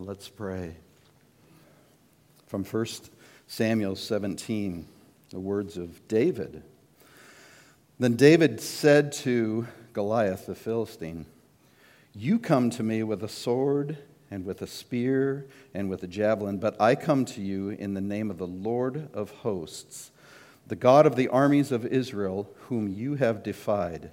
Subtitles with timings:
[0.00, 0.76] Let's pray.
[2.46, 2.86] From 1
[3.48, 4.86] Samuel 17,
[5.30, 6.62] the words of David.
[7.98, 11.26] Then David said to Goliath the Philistine,
[12.14, 13.98] You come to me with a sword
[14.30, 18.00] and with a spear and with a javelin, but I come to you in the
[18.00, 20.12] name of the Lord of hosts,
[20.68, 24.12] the God of the armies of Israel, whom you have defied.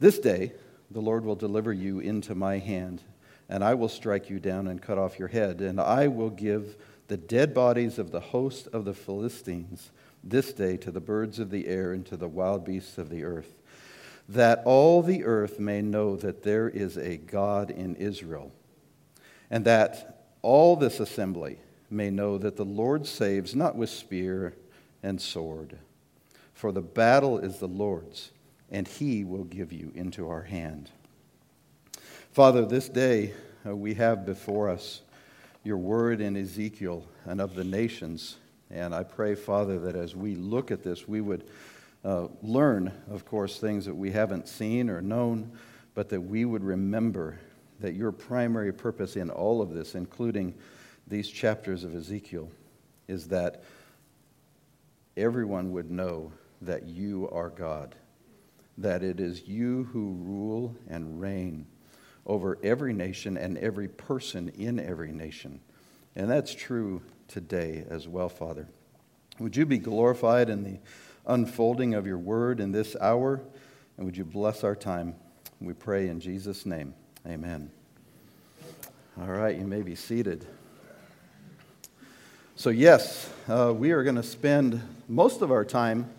[0.00, 0.52] This day
[0.90, 3.02] the Lord will deliver you into my hand,
[3.48, 6.76] and I will strike you down and cut off your head, and I will give
[7.08, 9.90] the dead bodies of the host of the Philistines
[10.22, 13.24] this day to the birds of the air and to the wild beasts of the
[13.24, 13.54] earth,
[14.28, 18.52] that all the earth may know that there is a God in Israel
[19.50, 21.58] and that all this assembly
[21.90, 24.54] may know that the Lord saves not with spear
[25.02, 25.78] and sword.
[26.52, 28.30] For the battle is the Lord's,
[28.70, 30.90] and he will give you into our hand.
[32.38, 33.34] Father, this day
[33.66, 35.00] uh, we have before us
[35.64, 38.36] your word in Ezekiel and of the nations.
[38.70, 41.48] And I pray, Father, that as we look at this, we would
[42.04, 45.50] uh, learn, of course, things that we haven't seen or known,
[45.96, 47.40] but that we would remember
[47.80, 50.54] that your primary purpose in all of this, including
[51.08, 52.48] these chapters of Ezekiel,
[53.08, 53.64] is that
[55.16, 56.30] everyone would know
[56.62, 57.96] that you are God,
[58.76, 61.66] that it is you who rule and reign
[62.28, 65.60] over every nation and every person in every nation.
[66.14, 68.68] And that's true today as well, Father.
[69.38, 70.78] Would you be glorified in the
[71.26, 73.40] unfolding of your word in this hour?
[73.96, 75.14] And would you bless our time?
[75.60, 76.94] We pray in Jesus' name.
[77.26, 77.70] Amen.
[79.20, 80.46] All right, you may be seated.
[82.56, 86.10] So, yes, uh, we are going to spend most of our time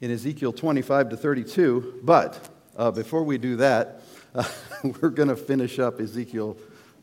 [0.00, 4.02] in Ezekiel 25 to 32, but uh, before we do that,
[4.36, 4.44] uh,
[5.00, 6.56] we're going to finish up Ezekiel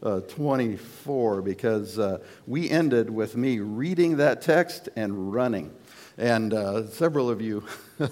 [0.04, 5.74] uh, 24 because uh, we ended with me reading that text and running.
[6.18, 7.64] And uh, several of you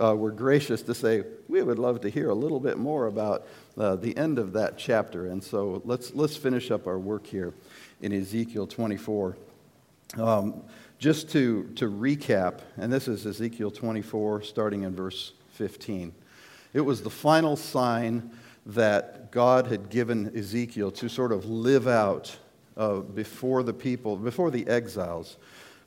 [0.00, 3.46] uh, were gracious to say, we would love to hear a little bit more about
[3.76, 5.26] uh, the end of that chapter.
[5.26, 7.52] And so let's, let's finish up our work here
[8.02, 9.36] in Ezekiel 24.
[10.16, 10.62] Um,
[11.00, 16.14] just to, to recap, and this is Ezekiel 24, starting in verse 15.
[16.72, 18.30] It was the final sign
[18.66, 22.36] that God had given Ezekiel to sort of live out
[22.76, 25.36] uh, before the people, before the exiles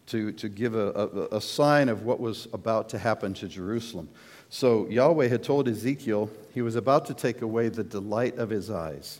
[0.07, 0.91] to, to give a,
[1.31, 4.09] a, a sign of what was about to happen to Jerusalem.
[4.49, 8.69] So Yahweh had told Ezekiel he was about to take away the delight of his
[8.69, 9.19] eyes.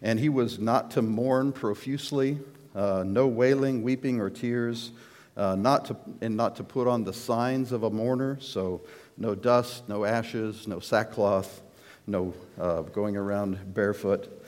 [0.00, 2.38] And he was not to mourn profusely,
[2.74, 4.92] uh, no wailing, weeping, or tears,
[5.36, 8.82] uh, not to, and not to put on the signs of a mourner, so
[9.16, 11.62] no dust, no ashes, no sackcloth,
[12.06, 14.42] no uh, going around barefoot,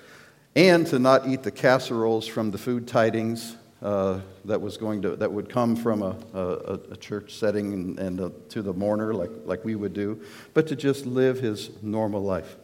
[0.54, 5.16] and to not eat the casseroles from the food tidings, uh, that was going to
[5.16, 9.12] that would come from a, a, a church setting and, and a, to the mourner
[9.12, 10.20] like, like we would do,
[10.54, 12.56] but to just live his normal life.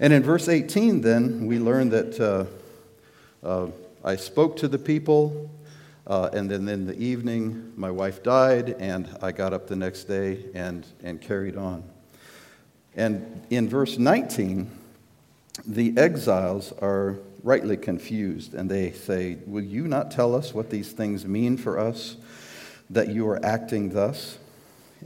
[0.00, 3.70] And in verse 18, then we learn that uh, uh,
[4.04, 5.50] I spoke to the people,
[6.06, 10.04] uh, and then in the evening my wife died, and I got up the next
[10.04, 11.84] day and, and carried on.
[12.96, 14.70] And in verse 19,
[15.66, 20.92] the exiles are rightly confused, and they say, Will you not tell us what these
[20.92, 22.16] things mean for us,
[22.90, 24.38] that you are acting thus?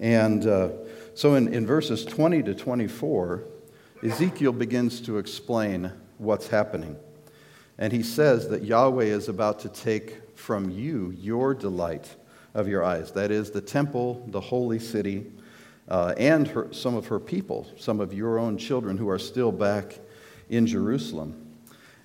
[0.00, 0.71] And uh,
[1.15, 3.43] so in, in verses 20 to 24,
[4.03, 6.97] Ezekiel begins to explain what's happening.
[7.78, 12.15] And he says that Yahweh is about to take from you your delight
[12.55, 13.12] of your eyes.
[13.12, 15.26] That is, the temple, the holy city,
[15.88, 19.53] uh, and her, some of her people, some of your own children who are still
[19.53, 19.99] back
[20.49, 21.49] in Jerusalem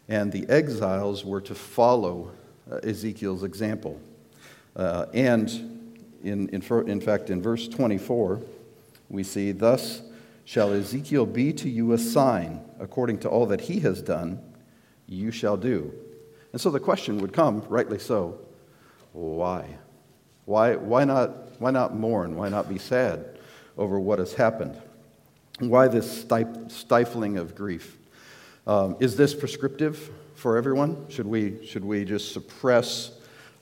[0.08, 2.32] and the exiles were to follow
[2.72, 4.00] uh, Ezekiel's example.
[4.76, 5.50] Uh, and
[6.24, 8.42] in, in, in fact, in verse 24,
[9.10, 10.02] we see, Thus
[10.46, 14.40] shall Ezekiel be to you a sign, according to all that he has done,
[15.08, 15.94] you shall do.
[16.52, 18.40] And so the question would come, rightly so,
[19.14, 19.66] why?
[20.46, 22.36] Why, why, not, why not mourn?
[22.36, 23.33] Why not be sad
[23.78, 24.80] over what has happened?
[25.60, 26.26] Why this
[26.68, 27.98] stifling of grief?
[28.66, 31.06] Um, is this prescriptive for everyone?
[31.10, 33.12] Should we, should we just suppress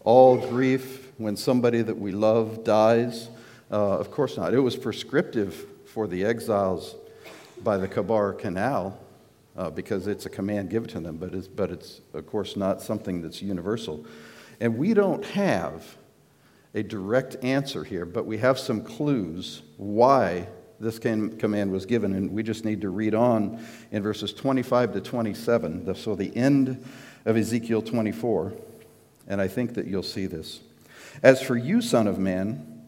[0.03, 3.29] all grief when somebody that we love dies?
[3.71, 4.53] Uh, of course not.
[4.53, 6.95] It was prescriptive for the exiles
[7.63, 8.97] by the Chebar Canal
[9.57, 12.81] uh, because it's a command given to them, but it's, but it's, of course, not
[12.81, 14.05] something that's universal.
[14.59, 15.97] And we don't have
[16.73, 20.47] a direct answer here, but we have some clues why
[20.79, 22.13] this command was given.
[22.13, 25.95] And we just need to read on in verses 25 to 27.
[25.95, 26.83] So, the end
[27.25, 28.53] of Ezekiel 24,
[29.27, 30.61] and I think that you'll see this.
[31.21, 32.83] As for you, Son of Man,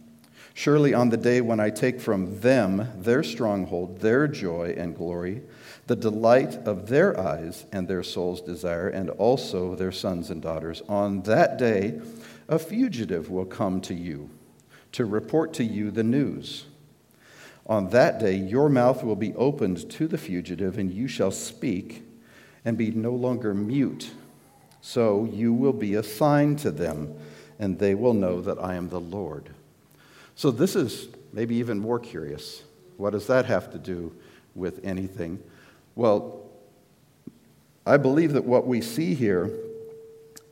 [0.54, 5.44] surely on the day when I take from them their stronghold, their joy and glory,
[5.88, 10.82] the delight of their eyes and their soul's desire, and also their sons and daughters,
[10.88, 12.00] on that day
[12.48, 14.30] a fugitive will come to you
[14.94, 16.66] to report to you the news.
[17.66, 22.04] On that day, your mouth will be opened to the fugitive, and you shall speak
[22.66, 24.12] and be no longer mute.
[24.82, 27.16] So you will be a sign to them,
[27.60, 29.50] and they will know that I am the Lord.
[30.36, 32.64] So, this is maybe even more curious.
[32.98, 34.14] What does that have to do
[34.56, 35.42] with anything?
[35.96, 36.44] Well,
[37.86, 39.52] I believe that what we see here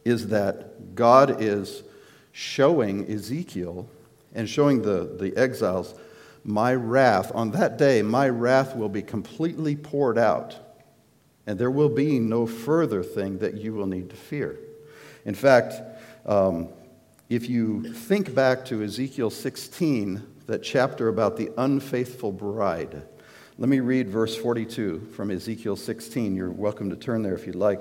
[0.05, 1.83] is that God is
[2.31, 3.89] showing Ezekiel
[4.33, 5.93] and showing the, the exiles,
[6.43, 10.57] my wrath, on that day, my wrath will be completely poured out,
[11.45, 14.57] and there will be no further thing that you will need to fear.
[15.25, 15.75] In fact,
[16.25, 16.69] um,
[17.29, 23.03] if you think back to Ezekiel 16, that chapter about the unfaithful bride,
[23.57, 26.35] let me read verse 42 from Ezekiel 16.
[26.35, 27.79] You're welcome to turn there if you'd like.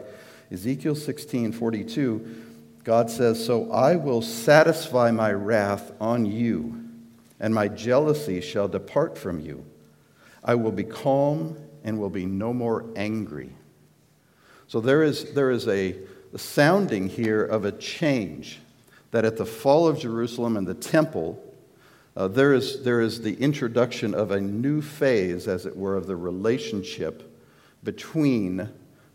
[0.53, 2.45] Ezekiel 16, 42,
[2.83, 6.85] God says, So I will satisfy my wrath on you,
[7.39, 9.65] and my jealousy shall depart from you.
[10.43, 13.51] I will be calm and will be no more angry.
[14.67, 15.97] So there is, there is a,
[16.33, 18.61] a sounding here of a change
[19.11, 21.43] that at the fall of Jerusalem and the temple,
[22.17, 26.07] uh, there, is, there is the introduction of a new phase, as it were, of
[26.07, 27.39] the relationship
[27.83, 28.69] between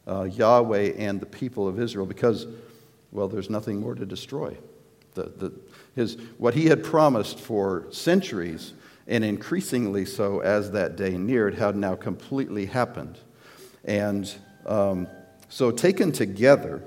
[0.07, 2.47] uh, Yahweh and the people of Israel because,
[3.11, 4.55] well, there's nothing more to destroy.
[5.13, 5.53] The, the,
[5.95, 8.73] his, what he had promised for centuries,
[9.07, 13.17] and increasingly so as that day neared, had now completely happened.
[13.83, 14.31] And
[14.65, 15.07] um,
[15.47, 16.83] so, taken together,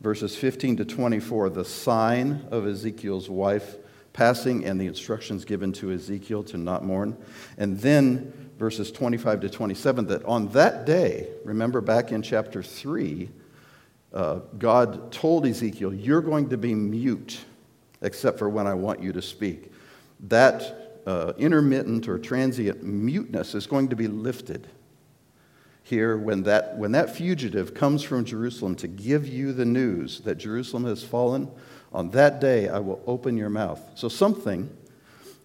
[0.00, 3.76] verses 15 to 24, the sign of Ezekiel's wife
[4.12, 7.16] passing and the instructions given to Ezekiel to not mourn.
[7.58, 13.28] And then verses 25 to 27 that on that day, remember back in chapter 3,
[14.12, 17.44] uh, God told Ezekiel, You're going to be mute
[18.02, 19.72] except for when I want you to speak.
[20.28, 24.66] That uh, intermittent or transient muteness is going to be lifted
[25.82, 30.36] here when that, when that fugitive comes from Jerusalem to give you the news that
[30.36, 31.48] Jerusalem has fallen
[31.92, 33.80] on that day, I will open your mouth.
[33.94, 34.68] So something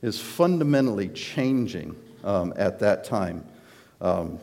[0.02, 3.44] is fundamentally changing um, at that time.
[4.00, 4.40] Um,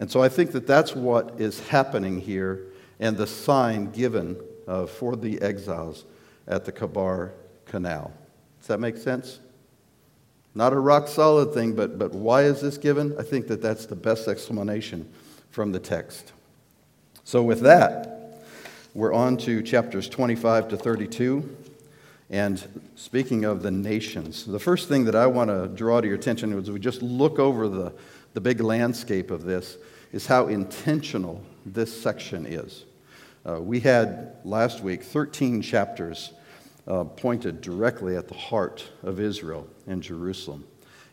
[0.00, 2.66] and so I think that that's what is happening here
[3.00, 4.36] and the sign given
[4.66, 6.04] uh, for the exiles
[6.46, 7.30] at the Chebar
[7.66, 8.12] Canal.
[8.60, 9.40] Does that make sense?
[10.54, 13.16] Not a rock solid thing, but, but why is this given?
[13.18, 15.08] I think that that's the best explanation
[15.50, 16.32] from the text.
[17.24, 18.38] So, with that,
[18.94, 21.56] we're on to chapters 25 to 32.
[22.30, 26.16] And speaking of the nations, the first thing that I want to draw to your
[26.16, 27.92] attention as we just look over the,
[28.32, 29.76] the big landscape of this
[30.12, 32.84] is how intentional this section is.
[33.46, 36.32] Uh, we had last week 13 chapters
[36.86, 40.64] uh, pointed directly at the heart of Israel and Jerusalem.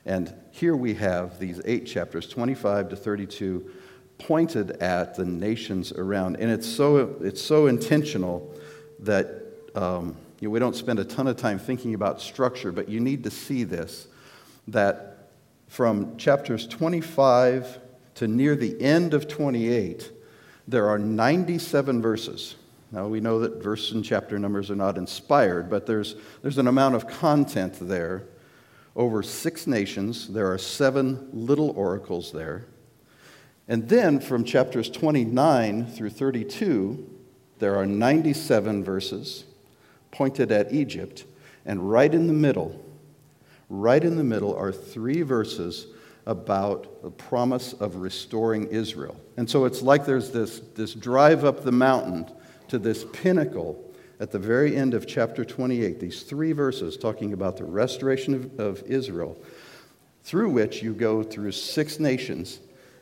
[0.05, 3.69] And here we have these eight chapters, 25 to 32,
[4.17, 6.37] pointed at the nations around.
[6.37, 8.53] And it's so, it's so intentional
[8.99, 9.43] that
[9.75, 12.99] um, you know, we don't spend a ton of time thinking about structure, but you
[12.99, 14.07] need to see this
[14.67, 15.29] that
[15.67, 17.79] from chapters 25
[18.15, 20.11] to near the end of 28,
[20.67, 22.55] there are 97 verses.
[22.91, 26.67] Now, we know that verse and chapter numbers are not inspired, but there's, there's an
[26.67, 28.25] amount of content there
[28.95, 30.27] over six nations.
[30.27, 32.65] There are seven little oracles there.
[33.67, 37.09] And then from chapters 29 through 32,
[37.59, 39.45] there are 97 verses
[40.11, 41.25] pointed at Egypt.
[41.65, 42.83] And right in the middle,
[43.69, 45.87] right in the middle are three verses
[46.25, 49.19] about the promise of restoring Israel.
[49.37, 52.29] And so it's like there's this, this drive up the mountain
[52.67, 53.83] to this pinnacle
[54.19, 58.59] at the very end of chapter 28, these three verses talking about the restoration of,
[58.59, 59.35] of Israel,
[60.23, 62.59] through which you go through six nations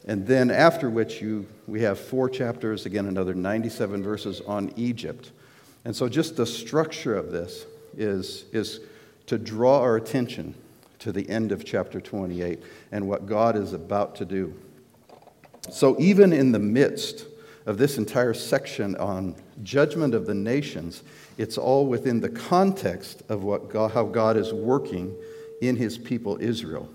[0.10, 5.32] and then after which you, we have four chapters, again, another 97 verses on Egypt.
[5.86, 7.66] And so just the structure of this
[7.98, 8.82] is, is
[9.28, 10.56] to draw our attention
[11.00, 14.54] to the end of chapter 28 and what God is about to do.
[15.72, 17.26] So even in the midst
[17.66, 21.04] of this entire section on judgment of the nations,
[21.38, 25.16] it's all within the context of what God, how God is working
[25.62, 26.90] in his people Israel.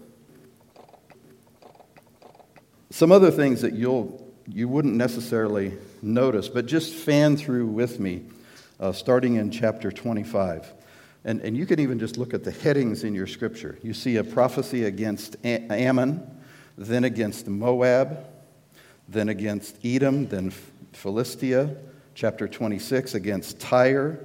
[2.91, 5.73] Some other things that you'll you wouldn't necessarily
[6.03, 8.23] notice, but just fan through with me,
[8.81, 10.73] uh, starting in chapter 25.
[11.25, 13.79] And, and you can even just look at the headings in your scripture.
[13.83, 16.27] You see a prophecy against Ammon,
[16.77, 18.25] then against Moab,
[19.09, 20.53] then against Edom, then
[20.93, 21.77] Philistia,
[22.15, 24.19] chapter 26 against Tyre,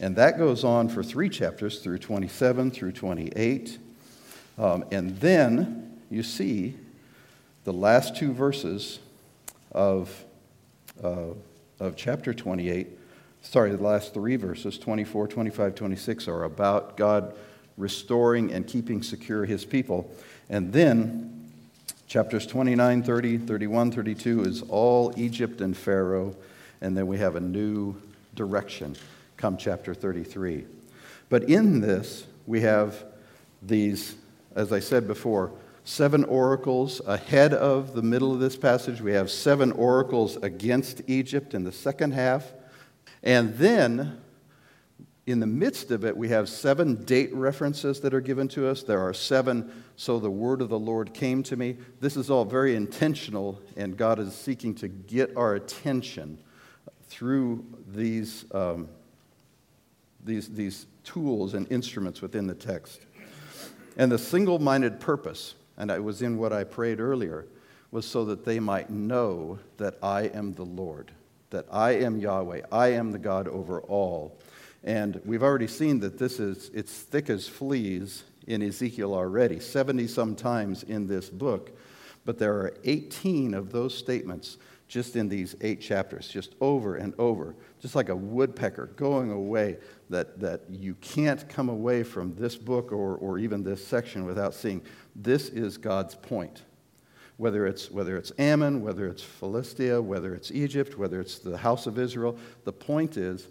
[0.00, 3.78] and that goes on for three chapters through 27 through 28.
[4.58, 6.74] Um, and then you see
[7.64, 8.98] the last two verses
[9.72, 10.24] of,
[11.02, 11.34] uh,
[11.80, 12.88] of chapter 28,
[13.44, 17.34] sorry, the last three verses, 24, 25, 26, are about God
[17.76, 20.10] restoring and keeping secure his people.
[20.50, 21.50] And then
[22.06, 26.34] chapters 29, 30, 31, 32 is all Egypt and Pharaoh.
[26.80, 27.96] And then we have a new
[28.34, 28.96] direction
[29.36, 30.64] come chapter 33.
[31.28, 33.04] But in this, we have
[33.62, 34.14] these,
[34.54, 35.52] as I said before,
[35.84, 39.00] seven oracles ahead of the middle of this passage.
[39.00, 42.52] We have seven oracles against Egypt in the second half.
[43.24, 44.20] And then,
[45.26, 48.84] in the midst of it, we have seven date references that are given to us.
[48.84, 51.78] There are seven, so the word of the Lord came to me.
[51.98, 56.38] This is all very intentional, and God is seeking to get our attention
[57.08, 58.88] through these, um,
[60.24, 63.00] these, these tools and instruments within the text.
[63.96, 67.46] And the single minded purpose and it was in what I prayed earlier,
[67.90, 71.12] was so that they might know that I am the Lord,
[71.54, 74.36] that I am Yahweh, I am the God over all.
[74.82, 80.08] And we've already seen that this is, it's thick as fleas in Ezekiel already, 70
[80.08, 81.70] some times in this book.
[82.24, 84.58] But there are 18 of those statements
[84.88, 89.78] just in these eight chapters, just over and over, just like a woodpecker going away,
[90.10, 94.54] that, that you can't come away from this book or, or even this section without
[94.54, 94.82] seeing
[95.14, 96.62] this is God's point.
[97.36, 101.86] Whether it's, whether it's Ammon, whether it's Philistia, whether it's Egypt, whether it's the house
[101.86, 103.48] of Israel, the point is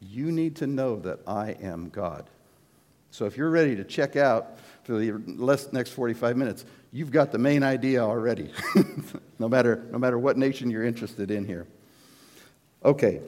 [0.00, 2.28] you need to know that I am God.
[3.10, 7.38] So if you're ready to check out for the next 45 minutes, you've got the
[7.38, 8.50] main idea already,
[9.38, 11.66] no, matter, no matter what nation you're interested in here.
[12.84, 13.20] Okay,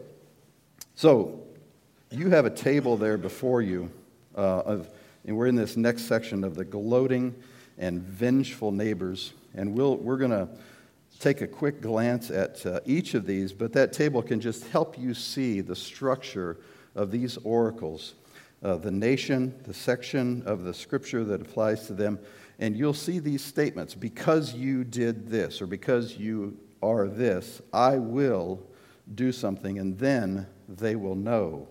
[0.95, 1.41] so
[2.11, 3.91] you have a table there before you,
[4.37, 4.91] uh, of,
[5.25, 7.35] and we're in this next section of the gloating
[7.79, 9.33] and vengeful neighbors.
[9.57, 10.49] And we'll, we're going to
[11.19, 14.99] take a quick glance at uh, each of these, but that table can just help
[14.99, 16.59] you see the structure
[16.95, 18.15] of these oracles
[18.63, 22.19] uh, the nation, the section of the scripture that applies to them.
[22.59, 27.99] And you'll see these statements because you did this, or because you are this, I
[27.99, 28.61] will
[29.15, 31.69] do something, and then they will know.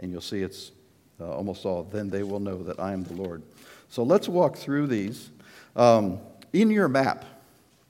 [0.00, 0.72] And you'll see it's
[1.20, 3.42] uh, almost all, then they will know that I am the Lord.
[3.88, 5.30] So let's walk through these.
[5.76, 6.18] Um,
[6.52, 7.24] in your map,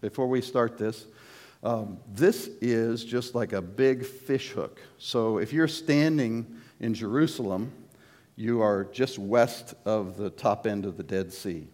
[0.01, 1.07] before we start this,
[1.63, 4.81] um, this is just like a big fish hook.
[4.99, 6.47] So if you're standing
[6.81, 7.73] in Jerusalem,
[8.37, 11.67] you are just west of the top end of the Dead Sea.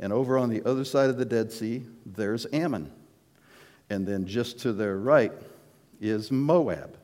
[0.00, 2.90] And over on the other side of the Dead Sea, there's Ammon.
[3.90, 5.32] And then just to their right
[6.00, 6.96] is Moab.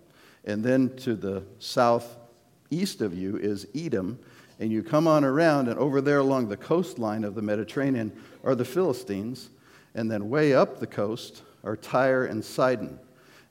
[0.45, 4.19] And then to the southeast of you is Edom
[4.61, 8.13] and you come on around, and over there along the coastline of the Mediterranean
[8.45, 9.51] are the Philistines,
[9.95, 12.99] and then way up the coast are Tyre and Sidon.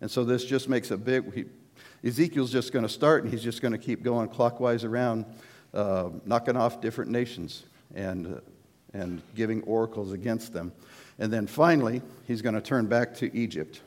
[0.02, 1.34] And so this just makes a big.
[1.34, 1.46] He,
[2.08, 5.26] Ezekiel's just going to start, and he's just going to keep going clockwise around,
[5.74, 7.64] uh, knocking off different nations
[7.96, 8.40] and, uh,
[8.94, 10.74] and giving oracles against them.
[11.18, 13.82] And then finally, he's going to turn back to Egypt,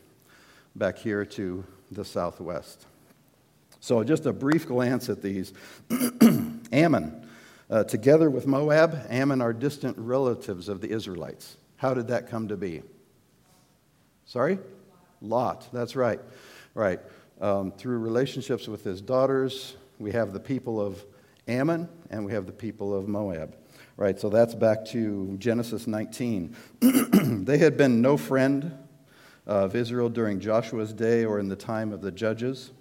[0.74, 2.86] back here to the southwest.
[3.80, 5.52] So, just a brief glance at these.
[6.72, 7.25] Ammon,
[7.70, 11.56] uh, together with Moab, Ammon are distant relatives of the Israelites.
[11.76, 12.82] How did that come to be?
[14.24, 14.58] Sorry?
[15.20, 16.20] Lot, that's right.
[16.74, 17.00] Right.
[17.40, 21.04] Um, through relationships with his daughters, we have the people of
[21.48, 23.56] Ammon and we have the people of Moab.
[23.96, 26.54] Right, so that's back to Genesis 19.
[27.44, 28.76] they had been no friend
[29.46, 32.72] of Israel during Joshua's day or in the time of the judges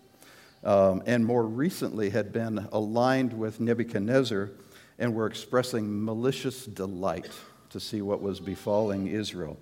[0.66, 4.52] um, and more recently had been aligned with Nebuchadnezzar
[5.00, 7.30] and were expressing malicious delight
[7.70, 9.58] to see what was befalling Israel.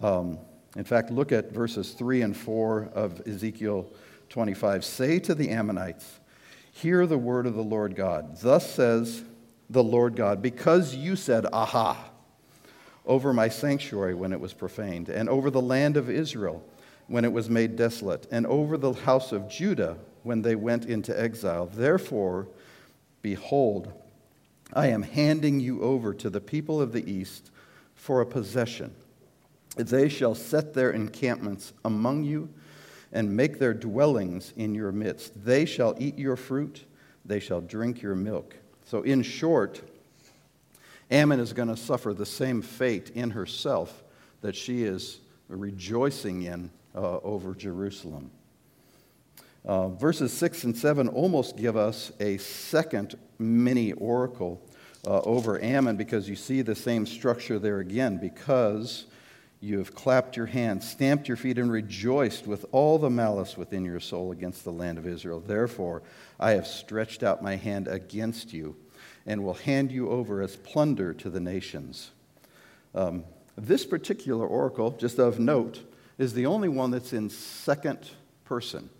[0.00, 0.38] Um,
[0.76, 3.90] in fact, look at verses 3 and 4 of Ezekiel
[4.30, 4.84] 25.
[4.84, 6.20] Say to the Ammonites,
[6.72, 8.38] Hear the word of the Lord God.
[8.38, 9.22] Thus says
[9.68, 12.10] the Lord God, because you said, Aha,
[13.04, 16.64] over my sanctuary when it was profaned, and over the land of Israel
[17.08, 21.18] when it was made desolate, and over the house of Judah when they went into
[21.20, 21.66] exile.
[21.66, 22.48] Therefore,
[23.20, 23.92] behold,
[24.72, 27.50] I am handing you over to the people of the east
[27.94, 28.92] for a possession,
[29.76, 32.48] They shall set their encampments among you
[33.12, 35.44] and make their dwellings in your midst.
[35.44, 36.84] They shall eat your fruit,
[37.24, 38.56] they shall drink your milk.
[38.84, 39.82] So, in short,
[41.10, 44.02] Ammon is going to suffer the same fate in herself
[44.40, 48.30] that she is rejoicing in uh, over Jerusalem.
[49.64, 54.60] Uh, verses 6 and 7 almost give us a second mini oracle
[55.06, 58.18] uh, over Ammon because you see the same structure there again.
[58.18, 59.06] Because
[59.60, 63.84] you have clapped your hands, stamped your feet, and rejoiced with all the malice within
[63.84, 65.38] your soul against the land of Israel.
[65.38, 66.02] Therefore,
[66.40, 68.74] I have stretched out my hand against you
[69.24, 72.10] and will hand you over as plunder to the nations.
[72.92, 73.22] Um,
[73.56, 75.80] this particular oracle, just of note,
[76.18, 78.10] is the only one that's in second
[78.44, 78.90] person.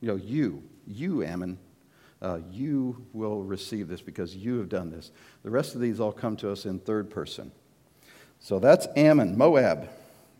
[0.00, 1.58] You know, you, you, Ammon,
[2.20, 5.10] uh, you will receive this because you have done this.
[5.42, 7.52] The rest of these all come to us in third person.
[8.40, 9.88] So that's Ammon, Moab,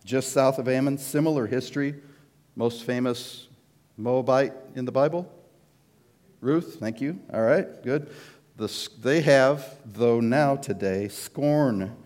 [0.05, 0.99] just south of Ammon.
[0.99, 1.95] Similar history.
[2.57, 3.49] Most famous
[3.97, 5.31] Moabite in the Bible?
[6.41, 7.21] Ruth, thank you.
[7.33, 8.09] All right, good.
[8.57, 11.97] The, they have, though now today, scorn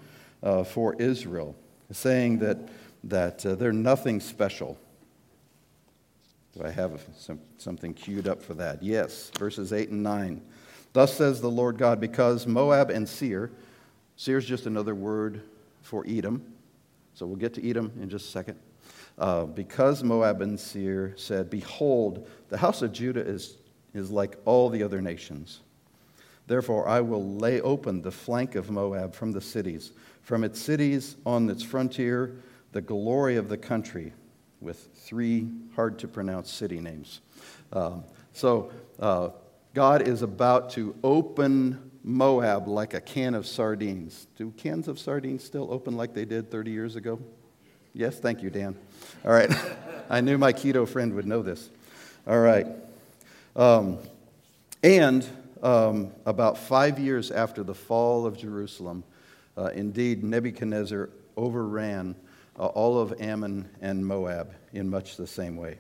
[0.43, 1.55] uh, for Israel,
[1.91, 2.59] saying that,
[3.05, 4.79] that uh, they're nothing special.
[6.57, 8.83] Do I have some, something queued up for that?
[8.83, 10.43] Yes, verses 8 and 9.
[10.93, 13.51] Thus says the Lord God, because Moab and Seir,
[14.17, 15.43] Seir is just another word
[15.81, 16.45] for Edom,
[17.15, 18.59] so we'll get to Edom in just a second.
[19.19, 23.57] Uh, because Moab and Seir said, Behold, the house of Judah is,
[23.95, 25.61] is like all the other nations.
[26.47, 29.93] Therefore, I will lay open the flank of Moab from the cities,
[30.23, 32.37] from its cities on its frontier,
[32.73, 34.13] the glory of the country
[34.63, 37.21] with three hard to pronounce city names.
[37.73, 39.31] Um, so uh,
[39.75, 44.27] God is about to open Moab like a can of sardines.
[44.37, 47.21] Do cans of sardines still open like they did 30 years ago?
[47.95, 48.77] Yes, thank you, Dan.
[49.25, 49.51] All right.
[50.11, 51.71] I knew my keto friend would know this.
[52.27, 52.67] All right.
[53.55, 53.99] Um,
[54.83, 55.27] and
[55.63, 59.05] um, about five years after the fall of Jerusalem,
[59.57, 62.17] uh, indeed, Nebuchadnezzar overran
[62.59, 65.79] uh, all of Ammon and Moab in much the same way.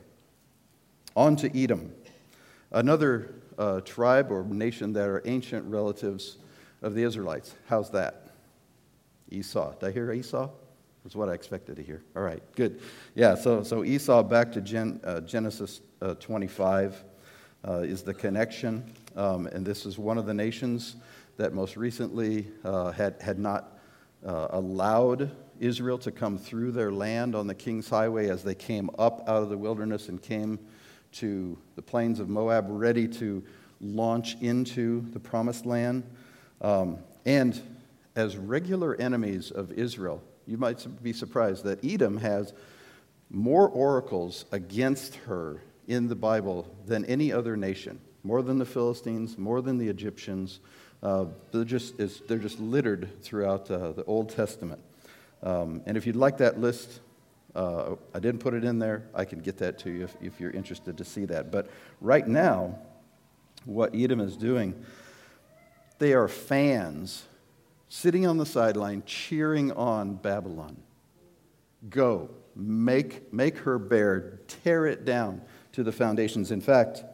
[1.14, 1.92] On to Edom,
[2.70, 6.38] another uh, tribe or nation that are ancient relatives
[6.80, 7.54] of the Israelites.
[7.68, 8.28] How's that?
[9.30, 9.72] Esau.
[9.74, 10.50] Did I hear Esau?
[11.04, 12.02] That's what I expected to hear.
[12.14, 12.80] All right, good.
[13.14, 17.04] Yeah, so, so Esau, back to Gen, uh, Genesis uh, 25,
[17.66, 18.92] uh, is the connection.
[19.16, 20.96] Um, and this is one of the nations
[21.38, 23.78] that most recently uh, had, had not
[24.24, 29.28] allowed Israel to come through their land on the King's Highway as they came up
[29.28, 30.58] out of the wilderness and came
[31.12, 33.42] to the plains of Moab, ready to
[33.80, 36.04] launch into the promised land.
[36.60, 37.60] Um, and
[38.16, 42.52] as regular enemies of Israel, you might be surprised that Edom has
[43.30, 49.38] more oracles against her in the Bible than any other nation, more than the Philistines,
[49.38, 50.60] more than the Egyptians.
[51.02, 51.96] Uh, they're, just,
[52.28, 54.80] they're just littered throughout uh, the Old Testament.
[55.42, 57.00] Um, and if you'd like that list,
[57.54, 59.04] uh, I didn't put it in there.
[59.14, 61.50] I can get that to you if, if you're interested to see that.
[61.50, 61.68] But
[62.00, 62.78] right now,
[63.64, 64.84] what Edom is doing,
[65.98, 67.24] they are fans
[67.88, 70.76] sitting on the sideline cheering on Babylon.
[71.90, 76.50] Go, make, make her bare, tear it down to the foundations.
[76.50, 77.04] In fact,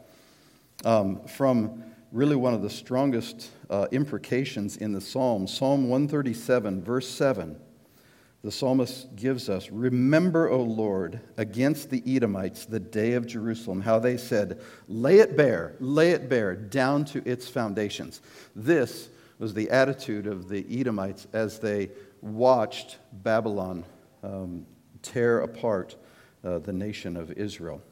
[0.84, 7.08] um, from really one of the strongest uh, imprecations in the Psalms, Psalm 137, verse
[7.08, 7.58] 7
[8.42, 13.98] the psalmist gives us Remember, O Lord, against the Edomites the day of Jerusalem, how
[13.98, 18.20] they said, Lay it bare, lay it bare, down to its foundations.
[18.54, 23.84] This was the attitude of the Edomites as they watched Babylon
[24.22, 24.66] um,
[25.02, 25.96] tear apart
[26.44, 27.82] uh, the nation of Israel.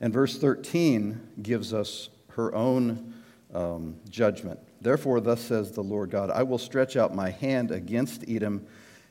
[0.00, 3.14] And verse 13 gives us her own
[3.52, 4.60] um, judgment.
[4.80, 8.66] Therefore, thus says the Lord God I will stretch out my hand against Edom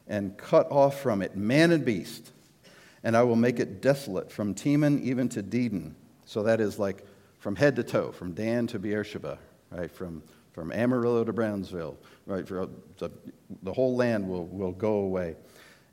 [0.07, 2.31] and cut off from it man and beast,
[3.03, 5.93] and I will make it desolate from Teman even to Dedan.
[6.25, 7.05] So that is like
[7.39, 9.37] from head to toe, from Dan to Beersheba,
[9.71, 9.91] right?
[9.91, 12.47] From, from Amarillo to Brownsville, right?
[12.47, 12.67] For
[12.97, 13.11] the,
[13.63, 15.35] the whole land will, will go away.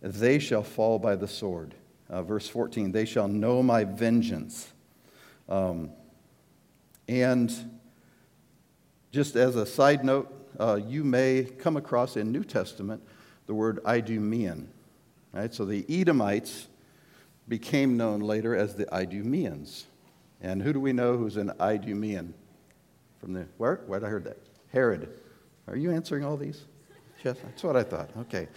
[0.00, 1.74] They shall fall by the sword.
[2.11, 4.72] Uh, verse 14, they shall know my vengeance.
[5.48, 5.90] Um,
[7.09, 7.53] and
[9.12, 13.03] just as a side note, uh, you may come across in New Testament
[13.46, 14.68] the word Idumean.
[15.33, 15.52] Right?
[15.52, 16.68] So the Edomites
[17.48, 19.87] became known later as the Idumeans.
[20.40, 22.35] And who do we know who's an Idumean?
[23.20, 23.80] From the where?
[23.87, 24.38] Where did I heard that?
[24.72, 25.09] Herod.
[25.66, 26.64] Are you answering all these?
[27.24, 28.11] Yes, that's what I thought.
[28.20, 28.48] Okay.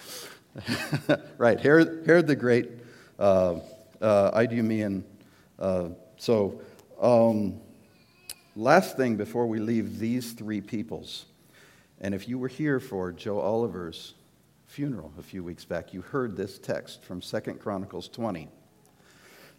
[1.38, 2.70] right, Herod, Herod the Great,
[3.18, 3.60] uh,
[4.02, 5.04] uh, Idumean.
[5.58, 6.62] Uh, so,
[7.00, 7.62] um,
[8.56, 11.26] last thing before we leave these three peoples,
[12.02, 14.16] and if you were here for Joe Oliver's
[14.68, 18.50] funeral a few weeks back, you heard this text from Second Chronicles 20.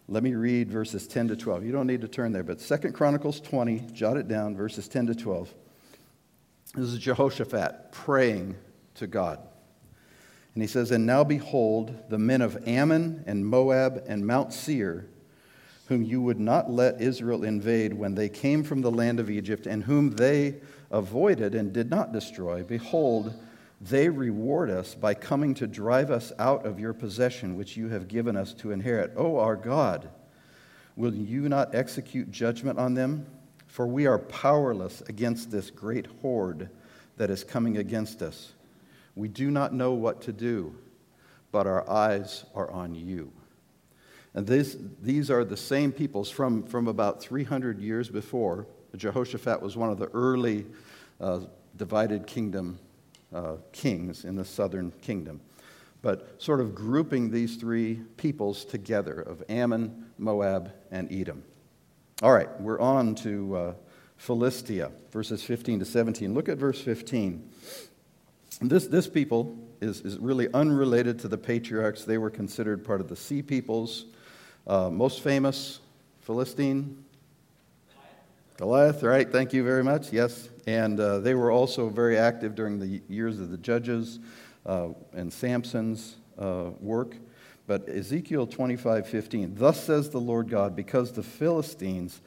[0.07, 1.65] Let me read verses 10 to 12.
[1.65, 5.07] You don't need to turn there, but Second Chronicles 20, jot it down, verses 10
[5.07, 5.53] to 12.
[6.75, 8.55] This is Jehoshaphat praying
[8.95, 9.39] to God.
[10.53, 15.07] And he says, And now behold, the men of Ammon and Moab and Mount Seir,
[15.87, 19.65] whom you would not let Israel invade when they came from the land of Egypt,
[19.65, 20.55] and whom they
[20.91, 23.33] avoided and did not destroy, behold,
[23.81, 28.07] they reward us by coming to drive us out of your possession, which you have
[28.07, 29.13] given us to inherit.
[29.15, 30.09] O our God,
[30.95, 33.25] will you not execute judgment on them?
[33.67, 36.69] For we are powerless against this great horde
[37.17, 38.53] that is coming against us.
[39.15, 40.75] We do not know what to do,
[41.51, 43.31] but our eyes are on you.
[44.33, 48.67] And this, these are the same peoples from, from about 300 years before.
[48.95, 50.65] Jehoshaphat was one of the early
[51.21, 51.41] uh,
[51.77, 52.79] divided kingdom
[53.33, 55.41] uh, kings in the southern kingdom.
[56.01, 61.43] But sort of grouping these three peoples together of Ammon, Moab, and Edom.
[62.21, 63.73] All right, we're on to uh,
[64.17, 66.33] Philistia, verses 15 to 17.
[66.33, 67.49] Look at verse 15.
[68.61, 72.03] This, this people is, is really unrelated to the patriarchs.
[72.03, 74.05] They were considered part of the sea peoples.
[74.67, 75.79] Uh, most famous,
[76.21, 77.03] Philistine,
[78.59, 79.31] Goliath, right?
[79.31, 80.11] Thank you very much.
[80.11, 80.49] Yes.
[80.67, 84.19] And uh, they were also very active during the years of the judges
[84.65, 87.15] uh, and Samson's uh, work.
[87.67, 92.19] But Ezekiel 25 15, thus says the Lord God, because the Philistines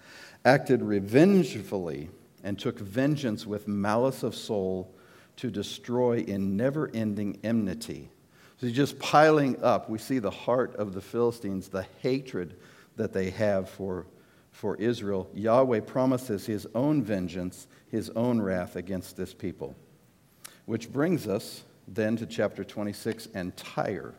[0.42, 2.08] acted revengefully
[2.42, 4.90] and took vengeance with malice of soul
[5.36, 8.08] to destroy in never ending enmity.
[8.58, 12.54] So just piling up, we see the heart of the Philistines, the hatred
[12.96, 14.06] that they have for
[14.52, 19.74] for Israel, Yahweh promises his own vengeance, his own wrath against this people.
[20.66, 24.14] Which brings us then to chapter 26 and Tyre,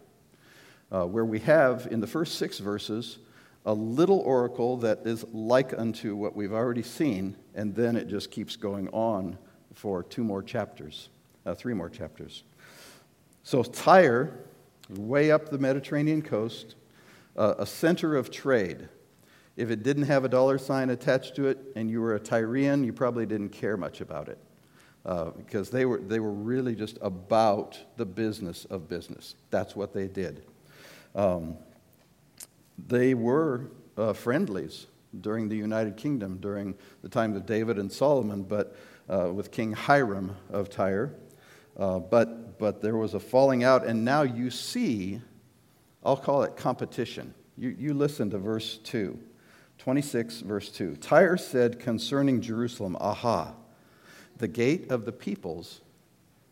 [0.92, 3.20] uh, where we have in the first six verses
[3.66, 8.30] a little oracle that is like unto what we've already seen, and then it just
[8.30, 9.38] keeps going on
[9.74, 11.10] for two more chapters,
[11.46, 12.44] uh, three more chapters.
[13.44, 14.34] So, Tyre,
[14.90, 16.76] way up the Mediterranean coast,
[17.38, 18.90] uh, a center of trade.
[19.56, 22.84] If it didn't have a dollar sign attached to it and you were a Tyrian,
[22.84, 24.40] you probably didn't care much about it
[25.06, 29.36] uh, because they were, they were really just about the business of business.
[29.52, 30.44] That's what they did.
[31.16, 31.58] Um,
[32.88, 34.88] they were uh, friendlies
[35.22, 38.76] during the United Kingdom, during the time of David and Solomon, but
[39.08, 41.14] uh, with King Hiram of Tyre.
[41.78, 45.22] Uh, but, but there was a falling out, and now you see,
[46.04, 47.34] I'll call it competition.
[47.58, 49.20] You, you listen to verse 2.
[49.84, 50.96] 26, verse 2.
[50.96, 53.52] Tyre said concerning Jerusalem, Aha,
[54.38, 55.82] the gate of the peoples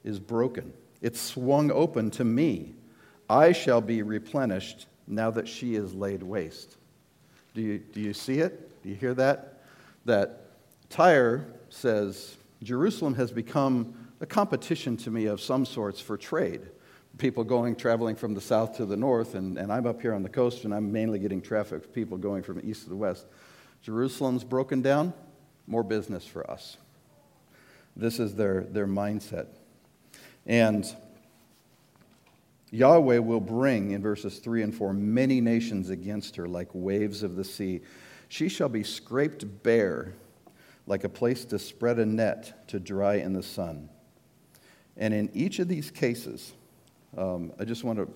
[0.03, 0.73] is broken.
[1.01, 2.73] It's swung open to me.
[3.29, 6.75] I shall be replenished now that she is laid waste.
[7.53, 8.83] Do you, do you see it?
[8.83, 9.63] Do you hear that?
[10.03, 10.47] That
[10.89, 16.63] Tyre says, Jerusalem has become a competition to me of some sorts for trade
[17.17, 20.24] people going, traveling from the south to the north, and, and I'm up here on
[20.24, 23.26] the coast, and I'm mainly getting traffic of people going from east to the west.
[23.82, 25.13] Jerusalem's broken down,
[25.67, 26.78] more business for us.
[27.95, 29.47] This is their, their mindset.
[30.45, 30.86] And
[32.71, 37.36] Yahweh will bring, in verses 3 and 4, many nations against her like waves of
[37.36, 37.82] the sea.
[38.30, 40.13] She shall be scraped bare
[40.88, 43.89] like a place to spread a net to dry in the sun.
[44.95, 46.54] And in each of these cases,
[47.17, 48.08] um, I just want to,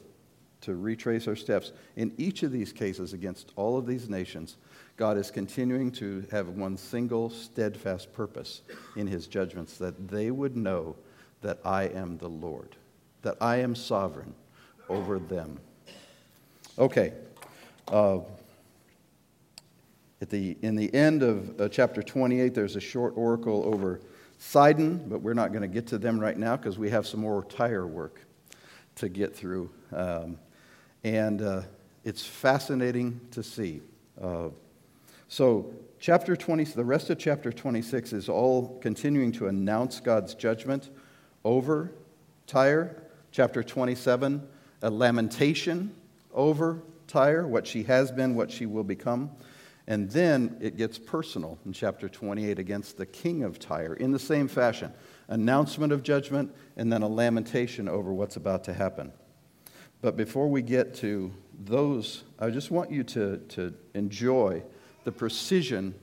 [0.62, 1.72] to retrace our steps.
[1.96, 4.58] In each of these cases, against all of these nations,
[4.98, 8.62] God is continuing to have one single steadfast purpose
[8.96, 10.96] in his judgments that they would know
[11.42, 12.76] that I am the Lord,
[13.22, 14.34] that I am sovereign
[14.88, 15.60] over them.
[16.80, 17.14] Okay.
[17.90, 18.20] Uh,
[20.22, 24.00] at the, in the end of uh, chapter 28, there's a short oracle over
[24.40, 27.20] Sidon, but we're not going to get to them right now because we have some
[27.20, 28.22] more Tyre work
[28.96, 29.70] to get through.
[29.94, 30.38] Um,
[31.04, 31.62] and uh,
[32.04, 33.82] it's fascinating to see.
[34.22, 34.50] Uh,
[35.28, 40.90] so, chapter 20, the rest of chapter 26 is all continuing to announce God's judgment
[41.44, 41.92] over
[42.48, 43.02] Tyre.
[43.32, 44.48] Chapter 27,
[44.82, 45.94] a lamentation
[46.34, 49.32] over Tyre, what she has been, what she will become.
[49.88, 54.20] And then it gets personal in chapter 28 against the king of Tyre in the
[54.20, 54.92] same fashion
[55.28, 59.12] announcement of judgment, and then a lamentation over what's about to happen.
[60.02, 61.32] But before we get to
[61.64, 64.62] those, I just want you to, to enjoy
[65.04, 65.96] the precision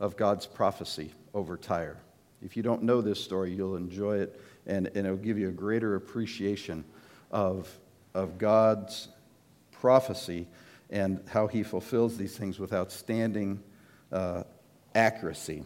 [0.00, 1.98] of God's prophecy over Tyre.
[2.42, 5.52] If you don't know this story, you'll enjoy it, and, and it'll give you a
[5.52, 6.84] greater appreciation
[7.30, 7.68] of,
[8.14, 9.08] of God's
[9.72, 10.46] prophecy
[10.90, 13.62] and how he fulfills these things with outstanding
[14.12, 14.44] uh,
[14.94, 15.64] accuracy.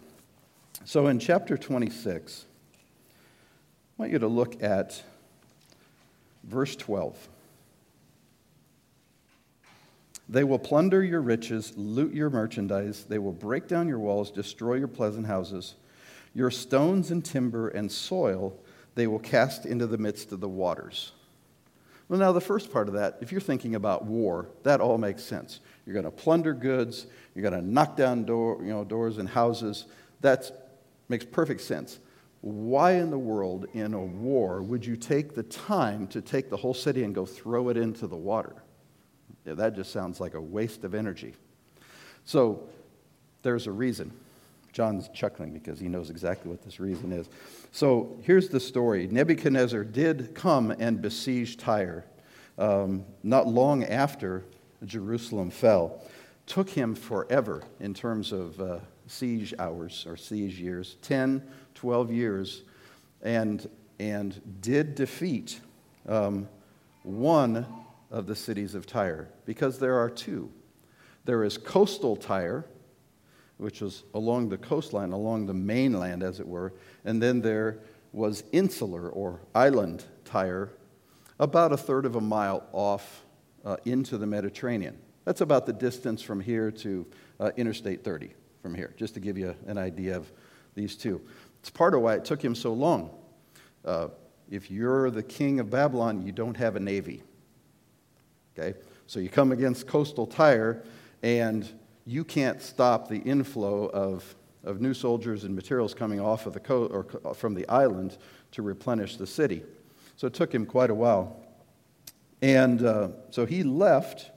[0.85, 2.58] So in chapter 26, I
[3.99, 5.03] want you to look at
[6.45, 7.29] verse 12.
[10.29, 13.05] They will plunder your riches, loot your merchandise.
[13.09, 15.75] They will break down your walls, destroy your pleasant houses.
[16.35, 18.57] Your stones and timber and soil
[18.95, 21.13] they will cast into the midst of the waters.
[22.09, 25.23] Well, now, the first part of that, if you're thinking about war, that all makes
[25.23, 25.61] sense.
[25.87, 29.29] You're going to plunder goods, you're going to knock down door, you know, doors and
[29.29, 29.85] houses.
[30.21, 30.51] That
[31.09, 32.01] makes perfect sense.
[32.41, 36.57] Why in the world, in a war, would you take the time to take the
[36.57, 38.55] whole city and go throw it into the water?
[39.45, 41.35] Yeah, that just sounds like a waste of energy.
[42.25, 42.69] So,
[43.43, 44.13] there's a reason.
[44.73, 47.29] John's chuckling because he knows exactly what this reason is.
[47.73, 52.05] So here's the story Nebuchadnezzar did come and besiege Tyre
[52.59, 54.45] um, not long after
[54.85, 56.03] Jerusalem fell.
[56.47, 61.43] Took him forever in terms of uh, siege hours or siege years 10,
[61.79, 62.63] 12 years,
[63.23, 63.69] and,
[64.01, 65.61] and did defeat
[66.09, 66.49] um,
[67.05, 67.67] one
[68.11, 70.51] of the cities of Tyre because there are two.
[71.25, 72.65] There is coastal Tyre,
[73.59, 76.73] which was along the coastline, along the mainland, as it were.
[77.05, 77.79] And then there
[78.13, 80.71] was insular or island Tyre,
[81.39, 83.25] about a third of a mile off
[83.65, 84.99] uh, into the Mediterranean.
[85.25, 87.07] That's about the distance from here to
[87.39, 90.33] uh, Interstate 30 from here, just to give you an idea of
[90.75, 91.21] these two.
[91.61, 93.11] It's part of why it took him so long.
[93.85, 94.09] Uh,
[94.51, 97.23] if you're the king of Babylon, you don't have a navy.
[98.59, 98.79] Okay?
[99.07, 100.83] So you come against coastal Tyre,
[101.23, 101.69] and
[102.07, 106.61] you can't stop the inflow of, of new soldiers and materials coming off of the
[106.61, 108.17] coast or from the island
[108.53, 109.63] to replenish the city.
[110.17, 111.45] So it took him quite a while.
[112.41, 114.31] And uh, so he left.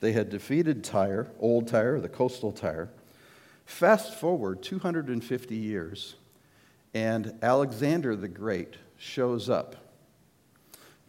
[0.00, 2.90] They had defeated Tyre, old Tyre, the coastal Tyre.
[3.64, 6.16] Fast forward 250 years,
[6.92, 9.76] and Alexander the Great shows up.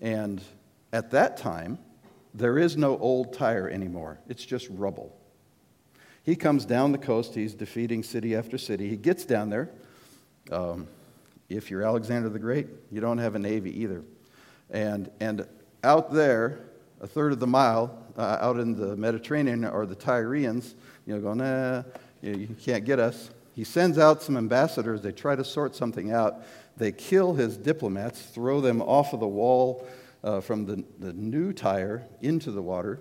[0.02, 0.42] And
[0.92, 1.80] at that time,
[2.34, 5.16] there is no old Tyre anymore, it's just rubble.
[6.24, 7.36] He comes down the coast.
[7.36, 8.90] He's defeating city after city.
[8.90, 9.70] He gets down there.
[10.52, 10.88] Um,
[11.50, 14.04] if you're Alexander the Great, you don't have a navy either.
[14.72, 15.48] And, and
[15.84, 16.62] out there,
[17.00, 20.74] a third of the mile, uh, out in the Mediterranean, are the Tyrians,
[21.06, 21.42] you know, going,
[22.22, 23.30] you can't get us.
[23.54, 25.02] He sends out some ambassadors.
[25.02, 26.44] They try to sort something out.
[26.78, 29.88] They kill his diplomats, throw them off of the wall
[30.24, 33.00] uh, from the, the new Tyre into the water.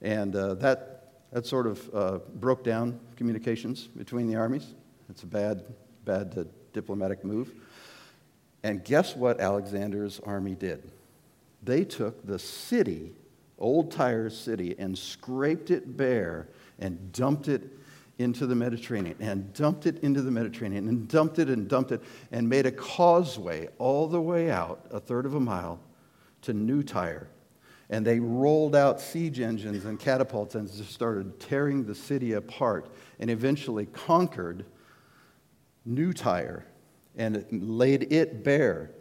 [0.00, 1.00] And uh, that
[1.32, 4.74] that sort of uh, broke down communications between the armies.
[5.08, 5.62] It's a bad,
[6.04, 7.52] bad uh, diplomatic move.
[8.62, 10.90] And guess what Alexander's army did?
[11.62, 13.14] They took the city,
[13.58, 17.62] Old Tyre city, and scraped it bare and dumped it
[18.20, 22.02] into the Mediterranean, and dumped it into the Mediterranean, and dumped it and dumped it,
[22.32, 25.80] and made a causeway all the way out, a third of a mile,
[26.42, 27.28] to New Tyre
[27.90, 32.88] and they rolled out siege engines and catapults and just started tearing the city apart
[33.18, 34.64] and eventually conquered
[35.84, 36.64] New Tyre
[37.16, 38.92] and laid it bare.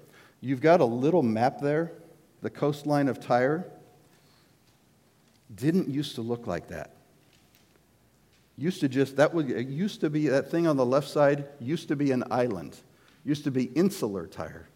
[0.41, 1.91] You've got a little map there.
[2.41, 3.67] The coastline of Tyre
[5.53, 6.95] didn't used to look like that.
[8.59, 11.87] Used to just, that would, used to be, that thing on the left side used
[11.87, 12.77] to be an island.
[13.23, 14.67] Used to be insular Tyre.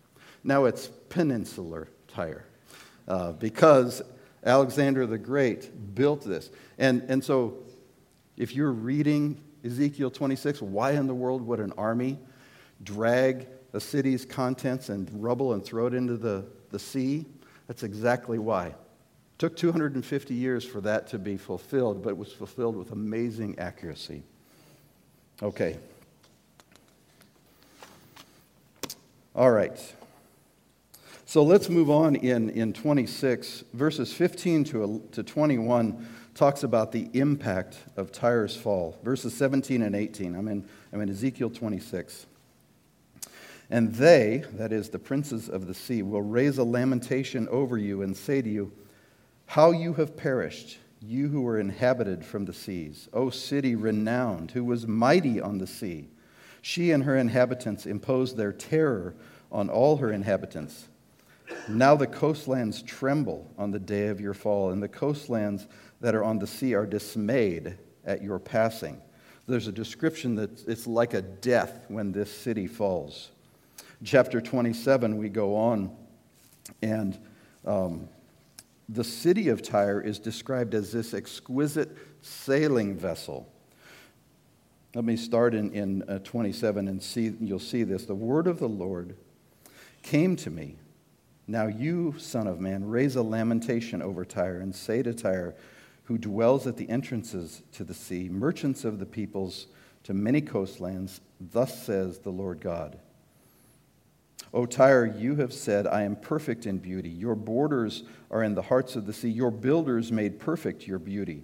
[0.41, 2.45] Now it's peninsular Tyre
[3.09, 4.01] uh, because
[4.45, 6.49] Alexander the Great built this.
[6.77, 7.57] And, and so,
[8.37, 12.19] if you're reading Ezekiel 26, why in the world would an army
[12.83, 17.25] drag a city's contents and rubble and throw it into the, the sea?
[17.67, 18.75] That's exactly why.
[19.43, 24.23] Took 250 years for that to be fulfilled, but it was fulfilled with amazing accuracy.
[25.41, 25.75] Okay.
[29.35, 29.77] All right.
[31.25, 33.65] So let's move on in, in 26.
[33.73, 38.97] Verses 15 to, to 21 talks about the impact of Tyre's fall.
[39.03, 40.35] Verses 17 and 18.
[40.35, 42.27] I'm in, I'm in Ezekiel 26.
[43.69, 48.03] And they, that is, the princes of the sea, will raise a lamentation over you
[48.03, 48.71] and say to you,
[49.45, 54.63] How you have perished, you who were inhabited from the seas, O city renowned, who
[54.63, 56.09] was mighty on the sea.
[56.61, 59.15] She and her inhabitants imposed their terror
[59.51, 60.87] on all her inhabitants.
[61.67, 65.67] Now the coastlands tremble on the day of your fall, and the coastlands
[66.01, 69.01] that are on the sea are dismayed at your passing.
[69.47, 73.31] There's a description that it's like a death when this city falls.
[74.03, 75.95] Chapter 27, we go on,
[76.81, 77.17] and
[77.65, 78.07] um,
[78.89, 83.47] the city of Tyre is described as this exquisite sailing vessel.
[84.95, 88.05] Let me start in, in uh, 27 and see, you'll see this.
[88.05, 89.15] The word of the Lord
[90.03, 90.75] came to me.
[91.47, 95.55] Now, you, son of man, raise a lamentation over Tyre and say to Tyre,
[96.05, 99.67] who dwells at the entrances to the sea, merchants of the peoples
[100.03, 102.99] to many coastlands, thus says the Lord God.
[104.53, 107.09] O Tyre, you have said, I am perfect in beauty.
[107.09, 109.29] Your borders are in the hearts of the sea.
[109.29, 111.43] Your builders made perfect your beauty.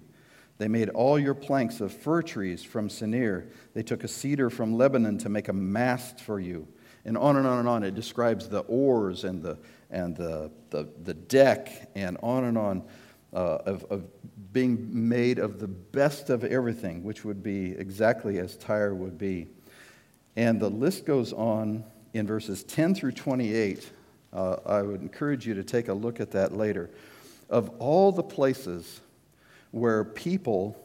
[0.58, 3.50] They made all your planks of fir trees from Senir.
[3.74, 6.68] They took a cedar from Lebanon to make a mast for you.
[7.04, 7.82] And on and on and on.
[7.82, 9.58] It describes the oars and the,
[9.90, 12.84] and the, the, the deck and on and on
[13.32, 14.04] uh, of, of
[14.52, 19.48] being made of the best of everything, which would be exactly as Tyre would be.
[20.36, 23.90] And the list goes on in verses 10 through 28.
[24.32, 26.90] Uh, I would encourage you to take a look at that later.
[27.48, 29.00] Of all the places
[29.72, 30.76] where people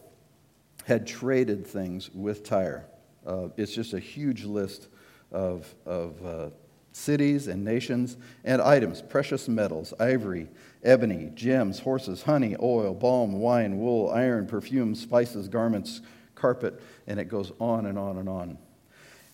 [0.84, 2.86] had traded things with Tyre,
[3.26, 4.88] uh, it's just a huge list
[5.32, 6.50] of, of uh,
[6.92, 10.48] cities and nations and items precious metals, ivory,
[10.82, 16.00] ebony, gems, horses, honey, oil, balm, wine, wool, iron, perfume, spices, garments,
[16.34, 18.58] carpet, and it goes on and on and on.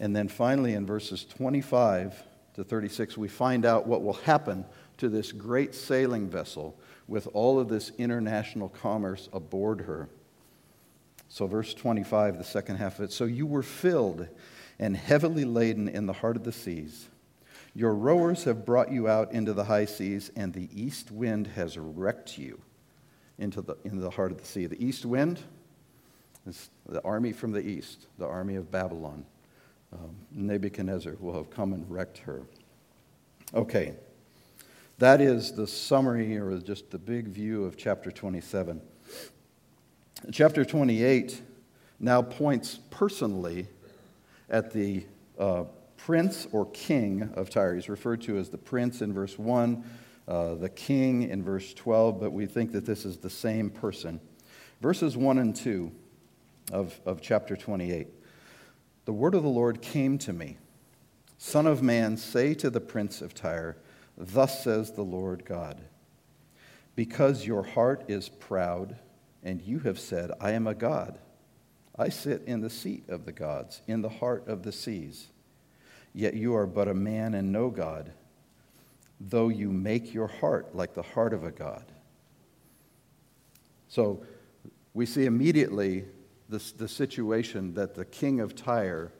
[0.02, 4.64] And then finally, in verses 25 to 36, we find out what will happen
[4.98, 10.08] to this great sailing vessel with all of this international commerce aboard her.
[11.28, 13.12] So, verse 25, the second half of it.
[13.12, 14.26] So you were filled
[14.80, 17.08] and heavily laden in the heart of the seas.
[17.72, 21.78] Your rowers have brought you out into the high seas, and the east wind has
[21.78, 22.60] wrecked you
[23.38, 24.66] into the, into the heart of the sea.
[24.66, 25.38] The east wind
[26.44, 29.26] is the army from the east, the army of Babylon
[29.92, 32.42] um, Nebuchadnezzar will have come and wrecked her.
[33.55, 33.94] Okay,
[34.98, 38.81] that is the summary or just the big view of chapter 27.
[40.31, 41.42] Chapter 28
[42.00, 43.66] now points personally
[44.48, 45.05] at the
[45.38, 45.64] uh,
[45.96, 47.74] prince or king of Tyre.
[47.74, 49.85] He's referred to as the prince in verse 1,
[50.28, 54.20] uh, the king in verse 12, but we think that this is the same person.
[54.81, 55.92] Verses 1 and 2
[56.72, 58.09] of, of chapter 28
[59.04, 60.58] the word of the Lord came to me
[61.38, 63.76] Son of man, say to the prince of Tyre,
[64.16, 65.80] Thus says the Lord God,
[66.94, 68.96] because your heart is proud,
[69.42, 71.18] and you have said, I am a God.
[71.98, 75.26] I sit in the seat of the gods, in the heart of the seas.
[76.14, 78.12] Yet you are but a man and no God,
[79.20, 81.84] though you make your heart like the heart of a God.
[83.88, 84.24] So
[84.94, 86.04] we see immediately
[86.52, 89.10] the, the situation that the king of Tyre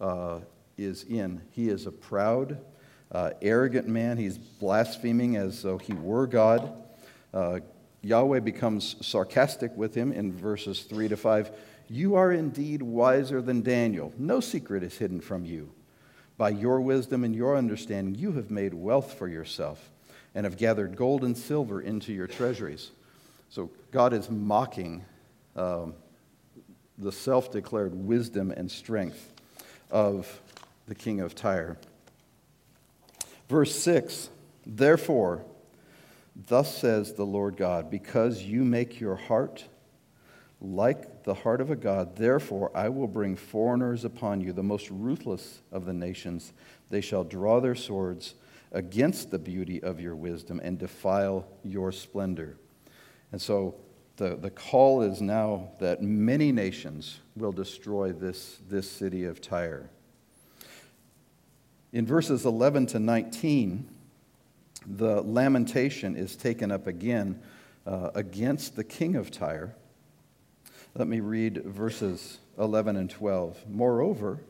[0.00, 0.40] uh,
[0.76, 1.40] is in.
[1.52, 2.58] He is a proud,
[3.12, 4.16] uh, arrogant man.
[4.16, 6.72] He's blaspheming as though he were God.
[7.32, 7.60] Uh,
[8.02, 11.52] Yahweh becomes sarcastic with him in verses 3 to 5.
[11.88, 14.12] You are indeed wiser than Daniel.
[14.18, 15.70] No secret is hidden from you.
[16.38, 19.90] By your wisdom and your understanding, you have made wealth for yourself
[20.34, 22.90] and have gathered gold and silver into your treasuries.
[23.48, 25.04] So God is mocking
[25.54, 25.94] um,
[27.00, 29.32] the self declared wisdom and strength
[29.90, 30.40] of
[30.86, 31.78] the king of Tyre.
[33.48, 34.30] Verse 6
[34.66, 35.42] Therefore,
[36.46, 39.64] thus says the Lord God, because you make your heart
[40.60, 44.90] like the heart of a God, therefore I will bring foreigners upon you, the most
[44.90, 46.52] ruthless of the nations.
[46.90, 48.34] They shall draw their swords
[48.72, 52.56] against the beauty of your wisdom and defile your splendor.
[53.32, 53.74] And so
[54.20, 59.88] the, the call is now that many nations will destroy this, this city of Tyre.
[61.94, 63.88] In verses 11 to 19,
[64.86, 67.40] the lamentation is taken up again
[67.86, 69.74] uh, against the king of Tyre.
[70.94, 73.70] Let me read verses 11 and 12.
[73.70, 74.40] Moreover,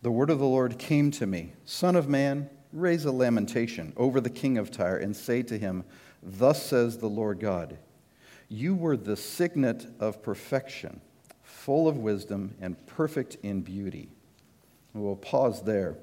[0.00, 4.20] the word of the Lord came to me Son of man, raise a lamentation over
[4.20, 5.82] the king of Tyre and say to him,
[6.22, 7.76] Thus says the Lord God.
[8.50, 11.00] You were the signet of perfection,
[11.44, 14.08] full of wisdom and perfect in beauty.
[14.92, 15.96] We'll pause there.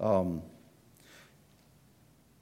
[0.00, 0.42] Um,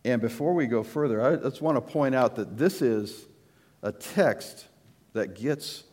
[0.06, 3.26] and before we go further, I just want to point out that this is
[3.82, 4.66] a text
[5.12, 5.84] that gets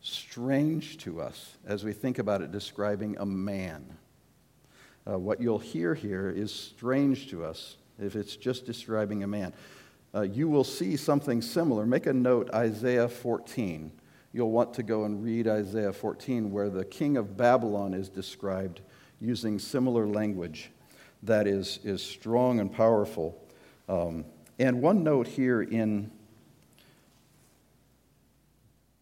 [0.00, 3.86] strange to us as we think about it describing a man.
[5.08, 9.54] Uh, what you'll hear here is strange to us if it's just describing a man.
[10.14, 11.84] Uh, you will see something similar.
[11.84, 13.92] Make a note, Isaiah 14.
[14.32, 18.80] You'll want to go and read Isaiah 14, where the king of Babylon is described
[19.20, 20.70] using similar language
[21.22, 23.36] that is, is strong and powerful.
[23.88, 24.24] Um,
[24.58, 26.10] and one note here in,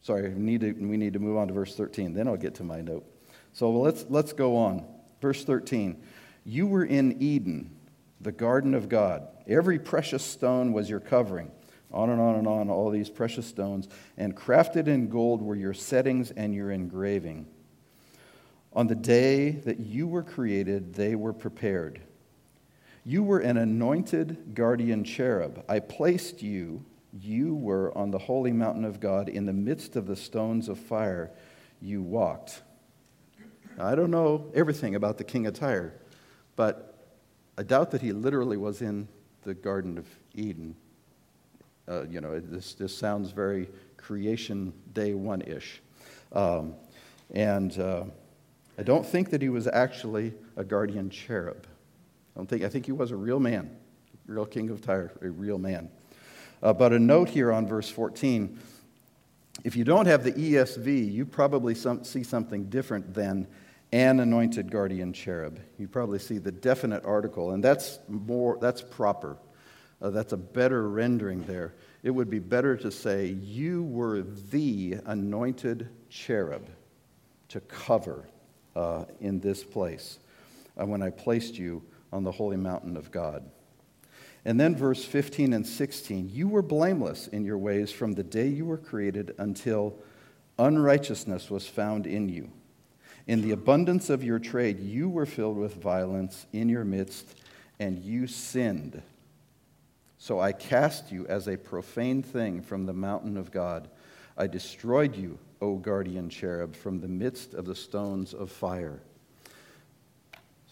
[0.03, 2.55] sorry, we need, to, we need to move on to verse 13, then I'll get
[2.57, 3.05] to my note.
[3.53, 4.85] So let's, let's go on.
[5.21, 6.01] Verse 13
[6.45, 7.76] You were in Eden,
[8.21, 9.27] the garden of God.
[9.47, 11.51] Every precious stone was your covering.
[11.93, 13.89] On and on and on, all these precious stones.
[14.17, 17.47] And crafted in gold were your settings and your engraving.
[18.73, 22.01] On the day that you were created, they were prepared.
[23.05, 25.65] You were an anointed guardian cherub.
[25.69, 29.29] I placed you, you were on the holy mountain of God.
[29.29, 31.31] In the midst of the stones of fire,
[31.81, 32.63] you walked.
[33.79, 35.95] I don't know everything about the king of Tyre,
[36.57, 36.96] but
[37.59, 39.09] I doubt that he literally was in
[39.43, 40.77] the Garden of Eden.
[41.89, 45.81] Uh, you know, this, this sounds very creation day one ish.
[46.33, 46.75] Um,
[47.33, 48.05] and uh,
[48.79, 51.67] I don't think that he was actually a guardian cherub.
[52.35, 53.75] I don't think, I think he was a real man,
[54.27, 55.91] real king of Tyre, a real man.
[56.63, 58.59] Uh, but a note here on verse 14
[59.65, 63.47] if you don't have the ESV, you probably some, see something different than
[63.97, 65.59] an anointed guardian cherub.
[65.79, 69.39] You probably see the definite article, and that's more, that's proper.
[70.03, 71.75] Uh, that's a better rendering there.
[72.03, 76.69] It would be better to say, You were the anointed cherub
[77.49, 78.29] to cover
[78.75, 80.19] uh, in this place
[80.79, 81.83] uh, when I placed you
[82.13, 83.49] on the holy mountain of God.
[84.45, 88.49] And then verse 15 and 16 You were blameless in your ways from the day
[88.49, 89.97] you were created until
[90.59, 92.51] unrighteousness was found in you.
[93.27, 97.35] In the abundance of your trade, you were filled with violence in your midst,
[97.81, 99.03] and you sinned.
[100.19, 103.89] So I cast you as a profane thing from the mountain of God.
[104.37, 109.01] I destroyed you, O guardian cherub, from the midst of the stones of fire.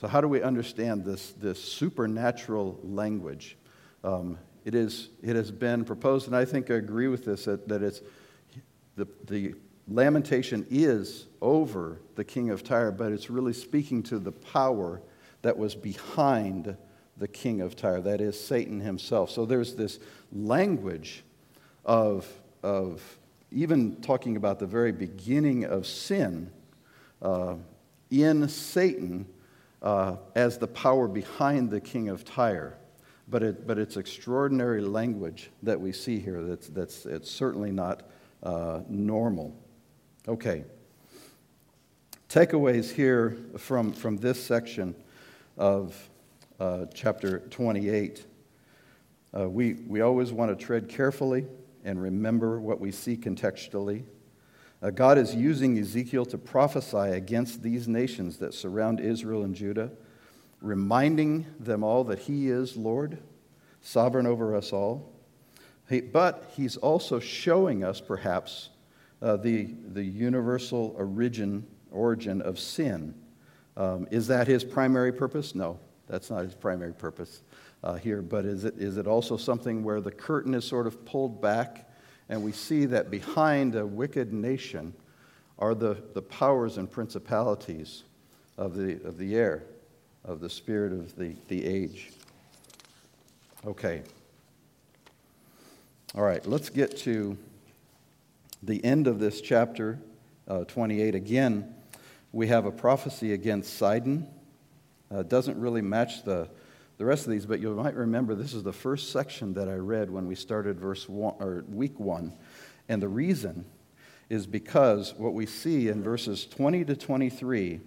[0.01, 3.57] So, how do we understand this, this supernatural language?
[4.03, 7.69] Um, it, is, it has been proposed, and I think I agree with this, that,
[7.69, 8.03] that it's
[8.97, 9.55] the, the
[9.89, 15.01] lamentation is over the king of Tyre, but it's really speaking to the power
[15.43, 16.77] that was behind
[17.19, 19.31] the king of Tyre, that is, Satan himself.
[19.31, 19.99] So there's this
[20.33, 21.23] language
[21.85, 22.27] of,
[22.63, 23.03] of
[23.51, 26.51] even talking about the very beginning of sin
[27.23, 27.55] uh,
[28.11, 29.27] in Satan
[29.83, 32.79] uh, as the power behind the king of Tyre.
[33.29, 38.03] But, it, but it's extraordinary language that we see here that's, that's it's certainly not
[38.43, 39.55] uh, normal.
[40.27, 40.65] Okay.
[42.31, 44.95] Takeaways here from, from this section
[45.59, 46.09] of
[46.59, 48.25] uh, chapter 28.
[49.37, 51.45] Uh, we, we always want to tread carefully
[51.85, 54.05] and remember what we see contextually.
[54.83, 59.91] Uh, God is using Ezekiel to prophesy against these nations that surround Israel and Judah,
[60.63, 63.19] reminding them all that He is Lord,
[63.83, 65.13] sovereign over us all.
[65.91, 68.71] He, but He's also showing us, perhaps,
[69.25, 73.15] uh, the, the universal origin, origin of sin.
[73.75, 75.55] Um, is that his primary purpose?
[75.55, 77.41] No, that's not his primary purpose
[77.83, 78.21] uh, here.
[78.21, 81.91] But is it, is it also something where the curtain is sort of pulled back
[82.29, 84.93] and we see that behind a wicked nation
[85.59, 88.03] are the, the powers and principalities
[88.59, 89.63] of the, of the air,
[90.25, 92.13] of the spirit of the, the age?
[93.67, 94.03] Okay.
[96.15, 97.39] All right, let's get to
[98.67, 99.99] the end of this chapter
[100.49, 101.75] uh, 28, again,
[102.33, 104.29] we have a prophecy against Sidon.
[105.11, 106.49] Uh, doesn't really match the,
[106.99, 109.75] the rest of these, but you might remember this is the first section that I
[109.75, 112.33] read when we started verse one, or week one.
[112.89, 113.65] And the reason
[114.29, 117.81] is because what we see in verses 20 to 23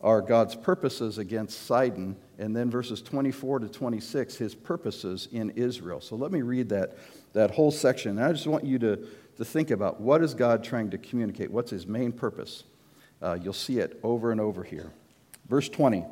[0.00, 6.00] are God's purposes against Sidon, and then verses 24 to 26, his purposes in Israel.
[6.00, 6.98] So let me read that,
[7.32, 8.18] that whole section.
[8.18, 9.06] And I just want you to
[9.36, 11.50] to think about what is God trying to communicate?
[11.50, 12.64] What's his main purpose?
[13.22, 14.92] Uh, you'll see it over and over here.
[15.48, 16.04] Verse 20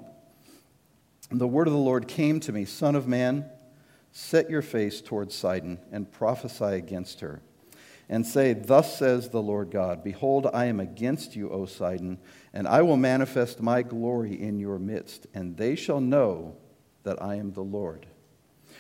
[1.31, 3.47] The word of the Lord came to me, Son of man,
[4.13, 7.41] set your face towards Sidon and prophesy against her.
[8.09, 12.19] And say, Thus says the Lord God Behold, I am against you, O Sidon,
[12.53, 16.57] and I will manifest my glory in your midst, and they shall know
[17.03, 18.07] that I am the Lord.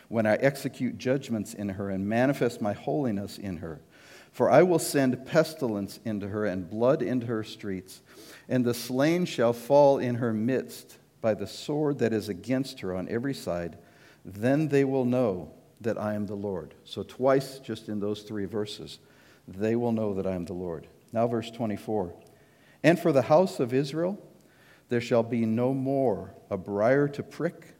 [0.09, 3.81] When I execute judgments in her and manifest my holiness in her,
[4.35, 8.03] for I will send pestilence into her and blood into her streets,
[8.49, 12.97] and the slain shall fall in her midst by the sword that is against her
[12.97, 13.78] on every side.
[14.24, 16.74] Then they will know that I am the Lord.
[16.82, 18.99] So, twice just in those three verses,
[19.47, 20.89] they will know that I am the Lord.
[21.12, 22.12] Now, verse 24.
[22.82, 24.20] And for the house of Israel,
[24.89, 27.74] there shall be no more a briar to prick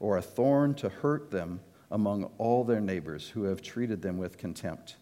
[0.00, 4.36] or a thorn to hurt them among all their neighbors who have treated them with
[4.36, 4.96] contempt.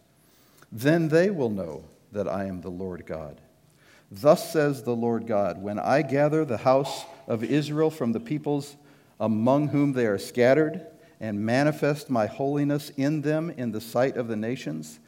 [0.73, 3.41] Then they will know that I am the Lord God.
[4.11, 8.77] Thus says the Lord God When I gather the house of Israel from the peoples
[9.21, 10.87] among whom they are scattered,
[11.23, 14.99] and manifest my holiness in them in the sight of the nations,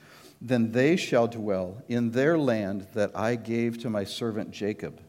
[0.41, 5.01] then they shall dwell in their land that I gave to my servant Jacob.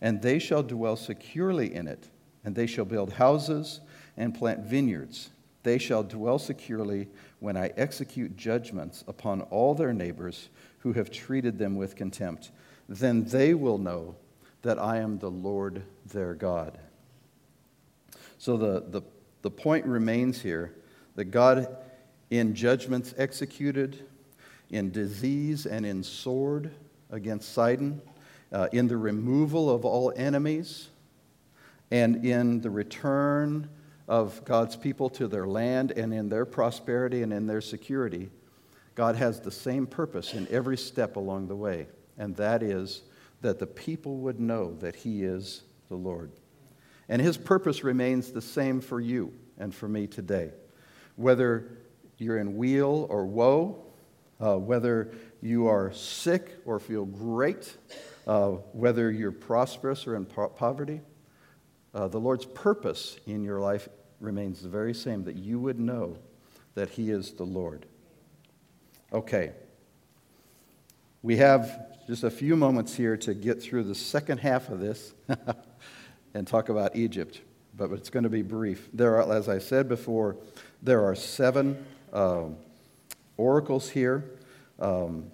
[0.00, 2.08] And they shall dwell securely in it,
[2.44, 3.80] and they shall build houses
[4.16, 5.30] and plant vineyards.
[5.62, 7.08] They shall dwell securely
[7.38, 10.48] when I execute judgments upon all their neighbors
[10.78, 12.50] who have treated them with contempt.
[12.88, 14.16] Then they will know
[14.62, 16.78] that I am the Lord their God.
[18.38, 19.02] So the, the,
[19.42, 20.74] the point remains here
[21.14, 21.76] that God,
[22.30, 24.06] in judgments executed,
[24.70, 26.70] in disease and in sword
[27.10, 28.00] against Sidon,
[28.52, 30.88] uh, in the removal of all enemies,
[31.90, 33.68] and in the return
[34.10, 38.28] of God's people to their land and in their prosperity and in their security,
[38.96, 41.86] God has the same purpose in every step along the way,
[42.18, 43.02] and that is
[43.40, 46.32] that the people would know that He is the Lord.
[47.08, 50.50] And His purpose remains the same for you and for me today.
[51.14, 51.78] Whether
[52.18, 53.84] you're in weal or woe,
[54.40, 57.76] uh, whether you are sick or feel great,
[58.26, 61.00] uh, whether you're prosperous or in po- poverty,
[61.94, 63.88] uh, the Lord's purpose in your life
[64.20, 66.16] remains the very same that you would know
[66.74, 67.86] that He is the Lord.
[69.12, 69.52] Okay.
[71.22, 75.12] We have just a few moments here to get through the second half of this
[76.34, 77.40] and talk about Egypt,
[77.76, 78.88] but it's going to be brief.
[78.92, 80.36] There are, as I said before,
[80.82, 82.56] there are seven um,
[83.36, 84.24] oracles here.
[84.78, 85.30] Um,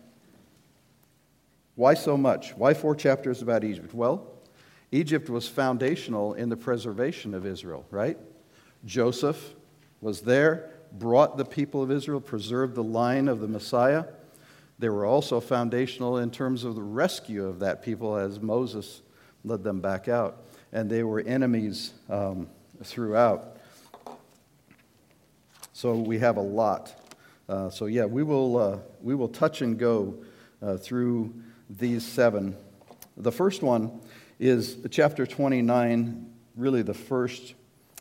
[1.76, 2.54] why so much?
[2.56, 3.94] Why four chapters about Egypt?
[3.94, 4.26] Well,
[4.92, 8.18] Egypt was foundational in the preservation of Israel, right?
[8.86, 9.54] Joseph
[10.00, 14.04] was there, brought the people of Israel, preserved the line of the Messiah.
[14.78, 19.02] They were also foundational in terms of the rescue of that people as Moses
[19.44, 20.44] led them back out.
[20.72, 22.48] And they were enemies um,
[22.82, 23.56] throughout.
[25.72, 26.94] So we have a lot.
[27.48, 30.14] Uh, so, yeah, we will, uh, we will touch and go
[30.62, 31.34] uh, through
[31.70, 32.56] these seven.
[33.16, 34.00] The first one
[34.38, 37.54] is chapter 29, really the first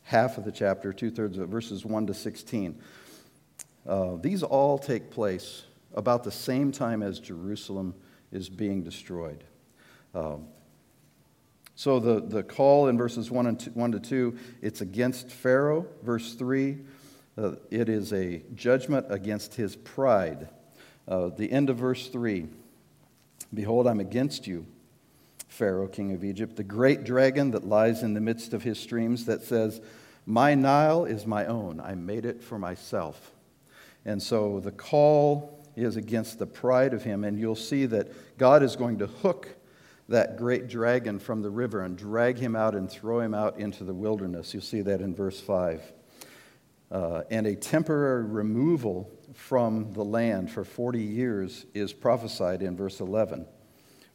[0.05, 2.79] half of the chapter, two thirds of it, verses 1 to 16.
[3.87, 7.93] Uh, these all take place about the same time as Jerusalem
[8.31, 9.43] is being destroyed.
[10.13, 10.47] Um,
[11.75, 15.87] so the, the call in verses 1, and two, 1 to 2, it's against Pharaoh.
[16.03, 16.77] Verse 3,
[17.37, 20.49] uh, it is a judgment against his pride.
[21.07, 22.47] Uh, the end of verse 3
[23.53, 24.65] Behold, I'm against you,
[25.55, 29.25] Pharaoh, king of Egypt, the great dragon that lies in the midst of his streams,
[29.25, 29.79] that says,
[30.25, 31.79] My Nile is my own.
[31.79, 33.31] I made it for myself.
[34.03, 37.23] And so the call is against the pride of him.
[37.23, 39.47] And you'll see that God is going to hook
[40.09, 43.85] that great dragon from the river and drag him out and throw him out into
[43.85, 44.53] the wilderness.
[44.53, 45.81] You'll see that in verse 5.
[46.91, 52.99] Uh, and a temporary removal from the land for 40 years is prophesied in verse
[52.99, 53.47] 11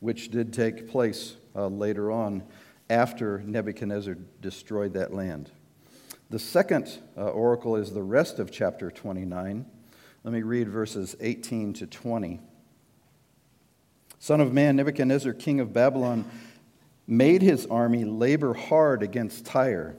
[0.00, 2.42] which did take place uh, later on
[2.88, 5.50] after Nebuchadnezzar destroyed that land.
[6.30, 9.66] The second uh, oracle is the rest of chapter 29.
[10.24, 12.40] Let me read verses 18 to 20.
[14.18, 16.24] Son of man, Nebuchadnezzar, king of Babylon,
[17.06, 19.96] made his army labor hard against Tyre.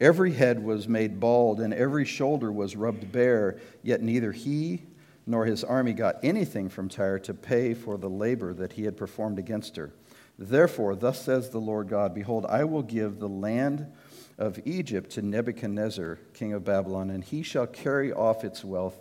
[0.00, 4.82] Every head was made bald, and every shoulder was rubbed bare, yet neither he
[5.28, 8.96] nor his army got anything from Tyre to pay for the labor that he had
[8.96, 9.92] performed against her.
[10.38, 13.92] Therefore, thus says the Lord God Behold, I will give the land
[14.38, 18.98] of Egypt to Nebuchadnezzar, king of Babylon, and he shall carry off its wealth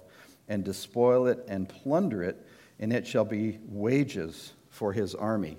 [0.49, 2.45] and despoil it and plunder it,
[2.77, 5.57] and it shall be wages for his army.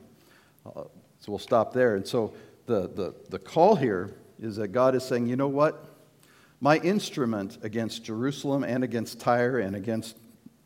[0.67, 0.83] Uh,
[1.21, 1.97] so we'll stop there.
[1.97, 2.35] And so
[2.67, 5.87] the, the, the call here is that God is saying, you know what?
[6.61, 10.17] My instrument against Jerusalem and against Tyre and against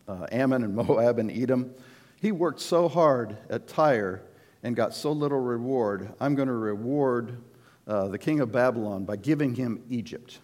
[0.09, 1.75] uh, Ammon and Moab and Edom.
[2.21, 4.23] He worked so hard at Tyre
[4.63, 6.13] and got so little reward.
[6.21, 7.39] I'm going to reward
[7.87, 10.39] uh, the king of Babylon by giving him Egypt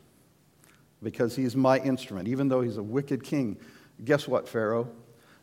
[1.03, 2.29] because he's my instrument.
[2.29, 3.57] Even though he's a wicked king,
[4.05, 4.89] guess what, Pharaoh?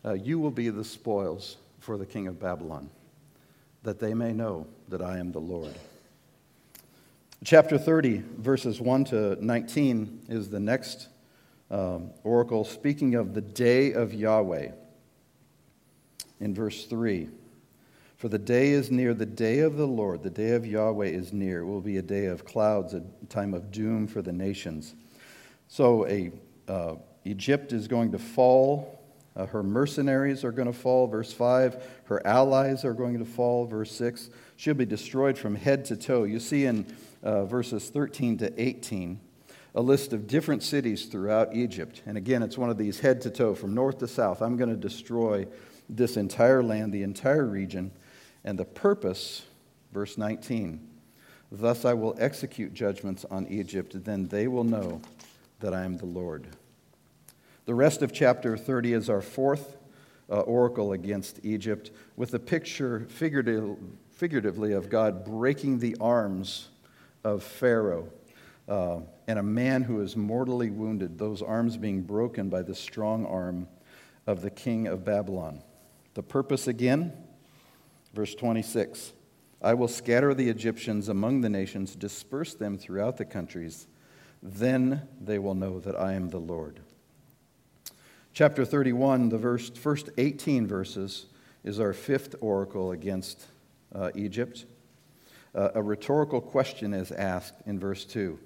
[0.04, 2.90] Uh, you will be the spoils for the king of Babylon,
[3.84, 5.74] that they may know that I am the Lord.
[7.44, 11.10] Chapter 30, verses 1 to 19, is the next
[11.72, 14.72] um, oracle speaking of the day of Yahweh.
[16.40, 17.30] In verse 3,
[18.18, 21.32] for the day is near, the day of the Lord, the day of Yahweh is
[21.32, 21.62] near.
[21.62, 24.96] It will be a day of clouds, a time of doom for the nations.
[25.68, 26.32] So, a,
[26.68, 29.02] uh, Egypt is going to fall.
[29.36, 31.84] Uh, her mercenaries are going to fall, verse 5.
[32.06, 34.30] Her allies are going to fall, verse 6.
[34.56, 36.24] She'll be destroyed from head to toe.
[36.24, 36.86] You see in
[37.24, 39.20] uh, verses 13 to 18
[39.76, 42.02] a list of different cities throughout Egypt.
[42.06, 44.42] And again, it's one of these head to toe, from north to south.
[44.42, 45.48] I'm going to destroy
[45.90, 47.92] this entire land, the entire region.
[48.46, 49.44] And the purpose,
[49.92, 50.88] verse 19,
[51.52, 55.02] thus I will execute judgments on Egypt, then they will know
[55.60, 56.48] that I am the Lord.
[57.66, 59.76] The rest of chapter 30 is our fourth
[60.30, 63.76] uh, oracle against Egypt, with a picture figurative,
[64.14, 66.70] figuratively of God breaking the arms
[67.24, 68.08] of Pharaoh
[68.68, 73.26] uh, and a man who is mortally wounded, those arms being broken by the strong
[73.26, 73.68] arm
[74.28, 75.64] of the king of Babylon.
[76.14, 77.14] The purpose again,
[78.14, 79.14] verse 26
[79.62, 83.88] I will scatter the Egyptians among the nations, disperse them throughout the countries.
[84.44, 86.82] Then they will know that I am the Lord.
[88.32, 91.26] Chapter 31, the verse, first 18 verses,
[91.64, 93.46] is our fifth oracle against
[93.94, 94.66] uh, Egypt.
[95.56, 98.38] Uh, a rhetorical question is asked in verse 2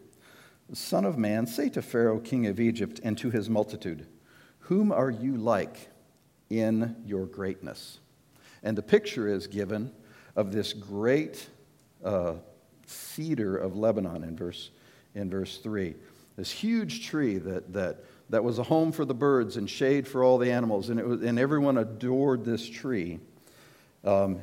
[0.73, 4.05] Son of man, say to Pharaoh, king of Egypt, and to his multitude,
[4.59, 5.89] Whom are you like
[6.49, 7.99] in your greatness?
[8.61, 9.91] And the picture is given
[10.35, 11.47] of this great
[12.03, 12.35] uh,
[12.85, 14.69] cedar of Lebanon in verse,
[15.15, 15.95] in verse 3.
[16.35, 20.23] This huge tree that, that, that was a home for the birds and shade for
[20.23, 23.19] all the animals, and, it was, and everyone adored this tree.
[24.03, 24.39] Um,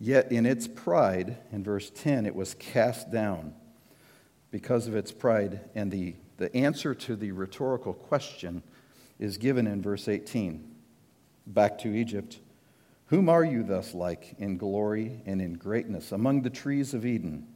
[0.00, 3.54] yet in its pride, in verse 10, it was cast down
[4.50, 5.60] because of its pride.
[5.74, 8.62] And the, the answer to the rhetorical question
[9.18, 10.74] is given in verse 18.
[11.46, 12.38] Back to Egypt.
[13.06, 17.46] Whom are you thus like in glory and in greatness among the trees of Eden?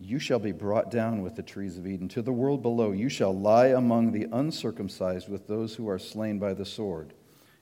[0.00, 2.92] You shall be brought down with the trees of Eden to the world below.
[2.92, 7.14] You shall lie among the uncircumcised with those who are slain by the sword.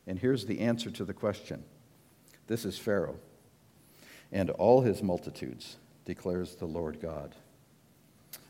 [0.07, 1.65] And here's the answer to the question
[2.47, 3.19] this is Pharaoh
[4.33, 7.35] and all his multitudes, declares the Lord God.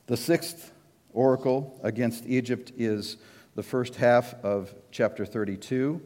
[0.07, 0.73] The sixth
[1.13, 3.17] oracle against Egypt is
[3.57, 6.01] the first half of chapter 32,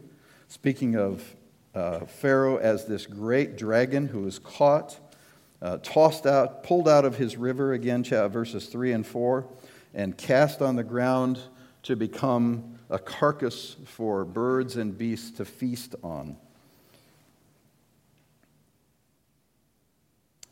[0.48, 1.36] speaking of
[1.74, 4.98] uh, Pharaoh as this great dragon who is caught,
[5.60, 9.46] uh, tossed out, pulled out of his river, again, verses 3 and 4,
[9.92, 11.38] and cast on the ground
[11.82, 16.38] to become a carcass for birds and beasts to feast on.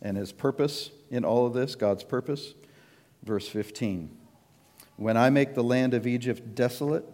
[0.02, 2.52] And his purpose in all of this, God's purpose,
[3.22, 4.10] Verse 15
[4.96, 7.04] When I make the land of Egypt desolate,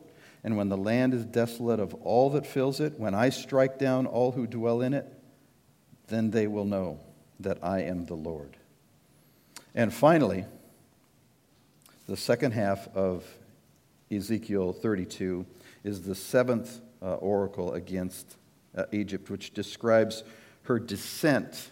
[0.42, 4.06] and when the land is desolate of all that fills it, when I strike down
[4.06, 5.06] all who dwell in it,
[6.08, 7.00] then they will know
[7.40, 8.56] that I am the Lord.
[9.74, 10.44] And finally,
[12.06, 13.24] the second half of
[14.10, 15.46] Ezekiel 32
[15.82, 18.36] is the seventh uh, oracle against
[18.76, 20.22] uh, Egypt, which describes
[20.64, 21.70] her descent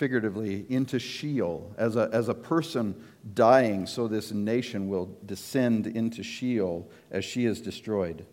[0.00, 2.94] figuratively into Sheol as a, as a person
[3.34, 8.24] dying, so this nation will descend into Sheol as she is destroyed.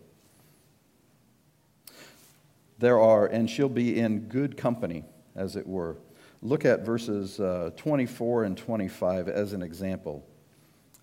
[2.80, 5.04] There are, and she'll be in good company,
[5.36, 5.98] as it were.
[6.42, 10.26] Look at verses uh, 24 and 25 as an example.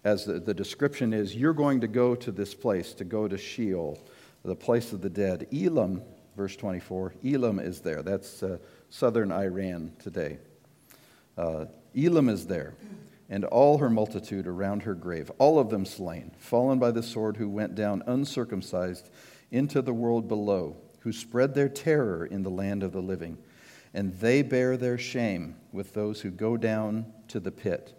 [0.02, 3.36] As the, the description is, you're going to go to this place, to go to
[3.36, 4.02] Sheol,
[4.42, 5.46] the place of the dead.
[5.52, 6.00] Elam,
[6.38, 8.02] verse 24, Elam is there.
[8.02, 8.56] That's uh,
[8.88, 10.38] southern Iran today.
[11.36, 11.66] Uh,
[11.96, 12.74] Elam is there
[13.28, 17.36] and all her multitude around her grave, all of them slain, fallen by the sword,
[17.36, 19.10] who went down uncircumcised
[19.50, 23.38] into the world below, who spread their terror in the land of the living.
[23.94, 27.94] And they bear their shame with those who go down to the pit.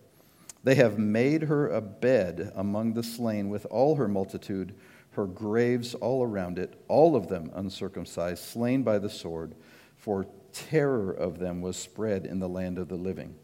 [0.64, 4.76] They have made her a bed among the slain with all her multitude,
[5.12, 9.56] her graves all around it, all of them uncircumcised, slain by the sword,
[9.98, 10.26] for
[10.56, 13.36] terror of them was spread in the land of the living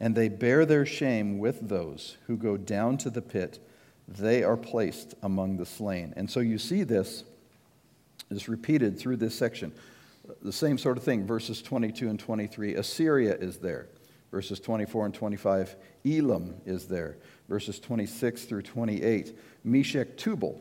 [0.00, 3.60] and they bear their shame with those who go down to the pit.
[4.08, 6.14] They are placed among the slain.
[6.16, 7.24] And so you see this
[8.30, 9.72] is repeated through this section.
[10.42, 12.76] The same sort of thing, verses 22 and 23.
[12.76, 13.88] Assyria is there.
[14.30, 15.76] Verses 24 and 25.
[16.06, 17.18] Elam is there.
[17.48, 19.36] Verses 26 through 28.
[19.64, 20.60] Meshech Tubal,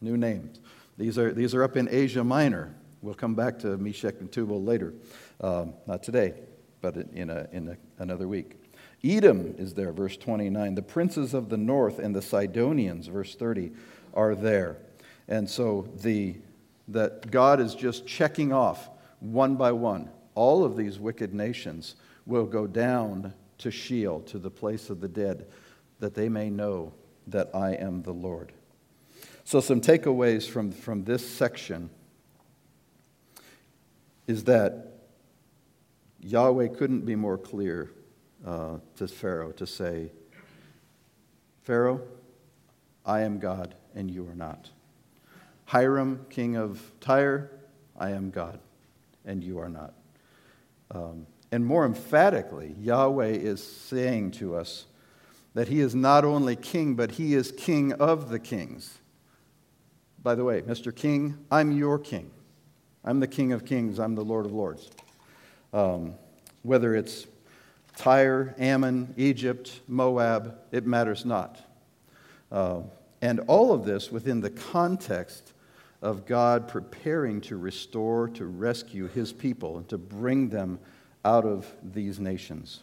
[0.00, 0.58] new names.
[0.96, 2.74] These are, these are up in Asia Minor.
[3.02, 4.94] We'll come back to Meshech and Tubal later.
[5.40, 6.34] Um, not today
[6.80, 8.56] but in, a, in a, another week.
[9.04, 10.74] Edom is there, verse 29.
[10.74, 13.72] The princes of the north and the Sidonians, verse 30,
[14.14, 14.78] are there.
[15.28, 16.36] And so the,
[16.88, 18.88] that God is just checking off
[19.20, 20.10] one by one.
[20.34, 21.96] All of these wicked nations
[22.26, 25.46] will go down to Sheol, to the place of the dead,
[26.00, 26.92] that they may know
[27.26, 28.52] that I am the Lord.
[29.44, 31.90] So, some takeaways from, from this section
[34.28, 34.86] is that
[36.20, 37.90] Yahweh couldn't be more clear
[38.46, 40.12] uh, to Pharaoh to say,
[41.62, 42.02] Pharaoh,
[43.04, 44.70] I am God and you are not.
[45.64, 47.50] Hiram, king of Tyre,
[47.98, 48.60] I am God
[49.24, 49.94] and you are not.
[50.90, 54.84] Um, and more emphatically, Yahweh is saying to us
[55.54, 58.98] that he is not only king, but he is king of the kings.
[60.22, 60.94] By the way, Mr.
[60.94, 62.30] King, I'm your king.
[63.04, 64.90] I'm the king of kings, I'm the Lord of lords.
[65.72, 66.14] Um,
[66.62, 67.26] whether it's
[67.96, 71.58] Tyre, Ammon, Egypt, Moab, it matters not.
[72.50, 72.82] Uh,
[73.20, 75.52] and all of this within the context
[76.00, 80.78] of God preparing to restore, to rescue his people, and to bring them
[81.24, 82.80] out of these nations.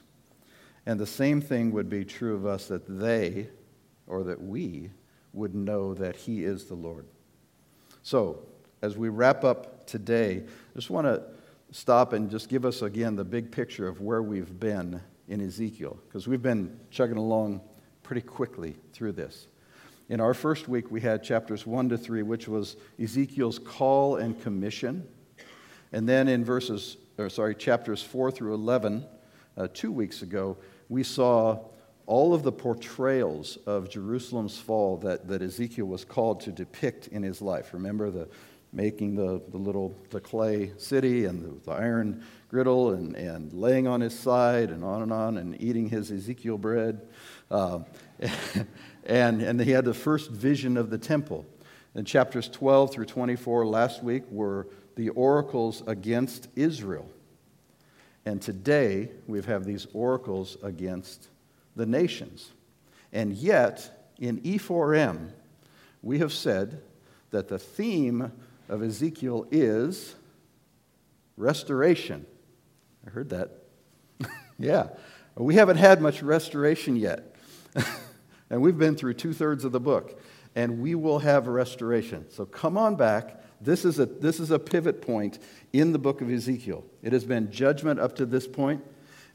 [0.86, 3.48] And the same thing would be true of us that they,
[4.08, 4.90] or that we,
[5.34, 7.06] would know that he is the Lord.
[8.04, 8.40] So,
[8.82, 9.44] as we wrap
[9.88, 11.24] today, I just want to
[11.72, 16.00] stop and just give us again the big picture of where we've been in Ezekiel,
[16.08, 17.62] because we've been chugging along
[18.04, 19.48] pretty quickly through this.
[20.08, 24.40] In our first week, we had chapters 1 to 3, which was Ezekiel's call and
[24.42, 25.08] commission.
[25.92, 29.04] And then in verses, or sorry, chapters 4 through 11,
[29.58, 30.58] uh, two weeks ago,
[30.90, 31.60] we saw
[32.06, 37.24] all of the portrayals of Jerusalem's fall that, that Ezekiel was called to depict in
[37.24, 37.74] his life.
[37.74, 38.28] Remember the
[38.76, 43.88] making the, the little the clay city and the, the iron griddle and, and laying
[43.88, 47.02] on his side and on and on and eating his Ezekiel bread.
[47.50, 47.80] Uh,
[49.06, 51.46] and, and he had the first vision of the temple.
[51.94, 57.10] And chapters 12 through 24 last week were the oracles against Israel.
[58.26, 61.30] And today we have these oracles against
[61.76, 62.52] the nations.
[63.14, 65.32] And yet, in E4M,
[66.02, 66.82] we have said
[67.32, 68.32] that the theme
[68.70, 70.16] of Ezekiel is
[71.38, 72.26] restoration.
[73.06, 73.52] I heard that.
[74.60, 74.88] yeah.
[75.36, 77.36] We haven't had much restoration yet.
[78.50, 80.20] and we've been through two thirds of the book.
[80.56, 82.26] And we will have restoration.
[82.30, 83.42] So come on back.
[83.60, 85.40] This is, a, this is a pivot point
[85.74, 86.86] in the book of Ezekiel.
[87.02, 88.84] It has been judgment up to this point,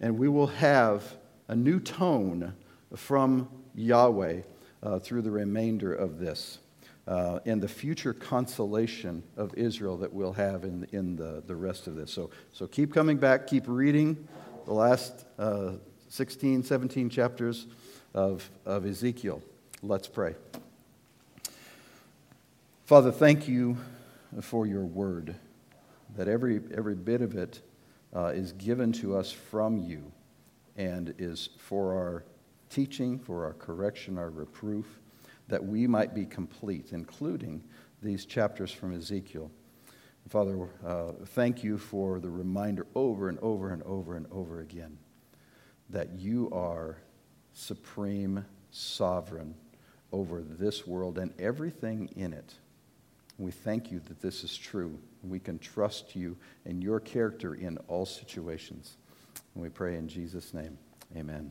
[0.00, 1.16] and we will have
[1.48, 2.54] a new tone
[2.94, 4.42] from Yahweh
[4.82, 6.58] uh, through the remainder of this
[7.10, 11.88] uh, and the future consolation of Israel that we'll have in, in the, the rest
[11.88, 12.12] of this.
[12.12, 14.28] So, so keep coming back, keep reading
[14.64, 15.72] the last uh,
[16.08, 17.66] 16, 17 chapters
[18.14, 19.42] of, of Ezekiel.
[19.82, 20.36] Let's pray.
[22.84, 23.76] Father, thank you
[24.40, 25.34] for your word,
[26.16, 27.60] that every, every bit of it
[28.14, 30.12] uh, is given to us from you
[30.76, 32.24] and is for our
[32.68, 34.99] teaching, for our correction, our reproof
[35.50, 37.62] that we might be complete, including
[38.02, 39.50] these chapters from Ezekiel.
[40.28, 44.96] Father, uh, thank you for the reminder over and over and over and over again
[45.90, 46.98] that you are
[47.52, 49.54] supreme sovereign
[50.12, 52.54] over this world and everything in it.
[53.38, 54.98] We thank you that this is true.
[55.22, 58.98] We can trust you and your character in all situations.
[59.54, 60.78] And we pray in Jesus' name.
[61.16, 61.50] Amen.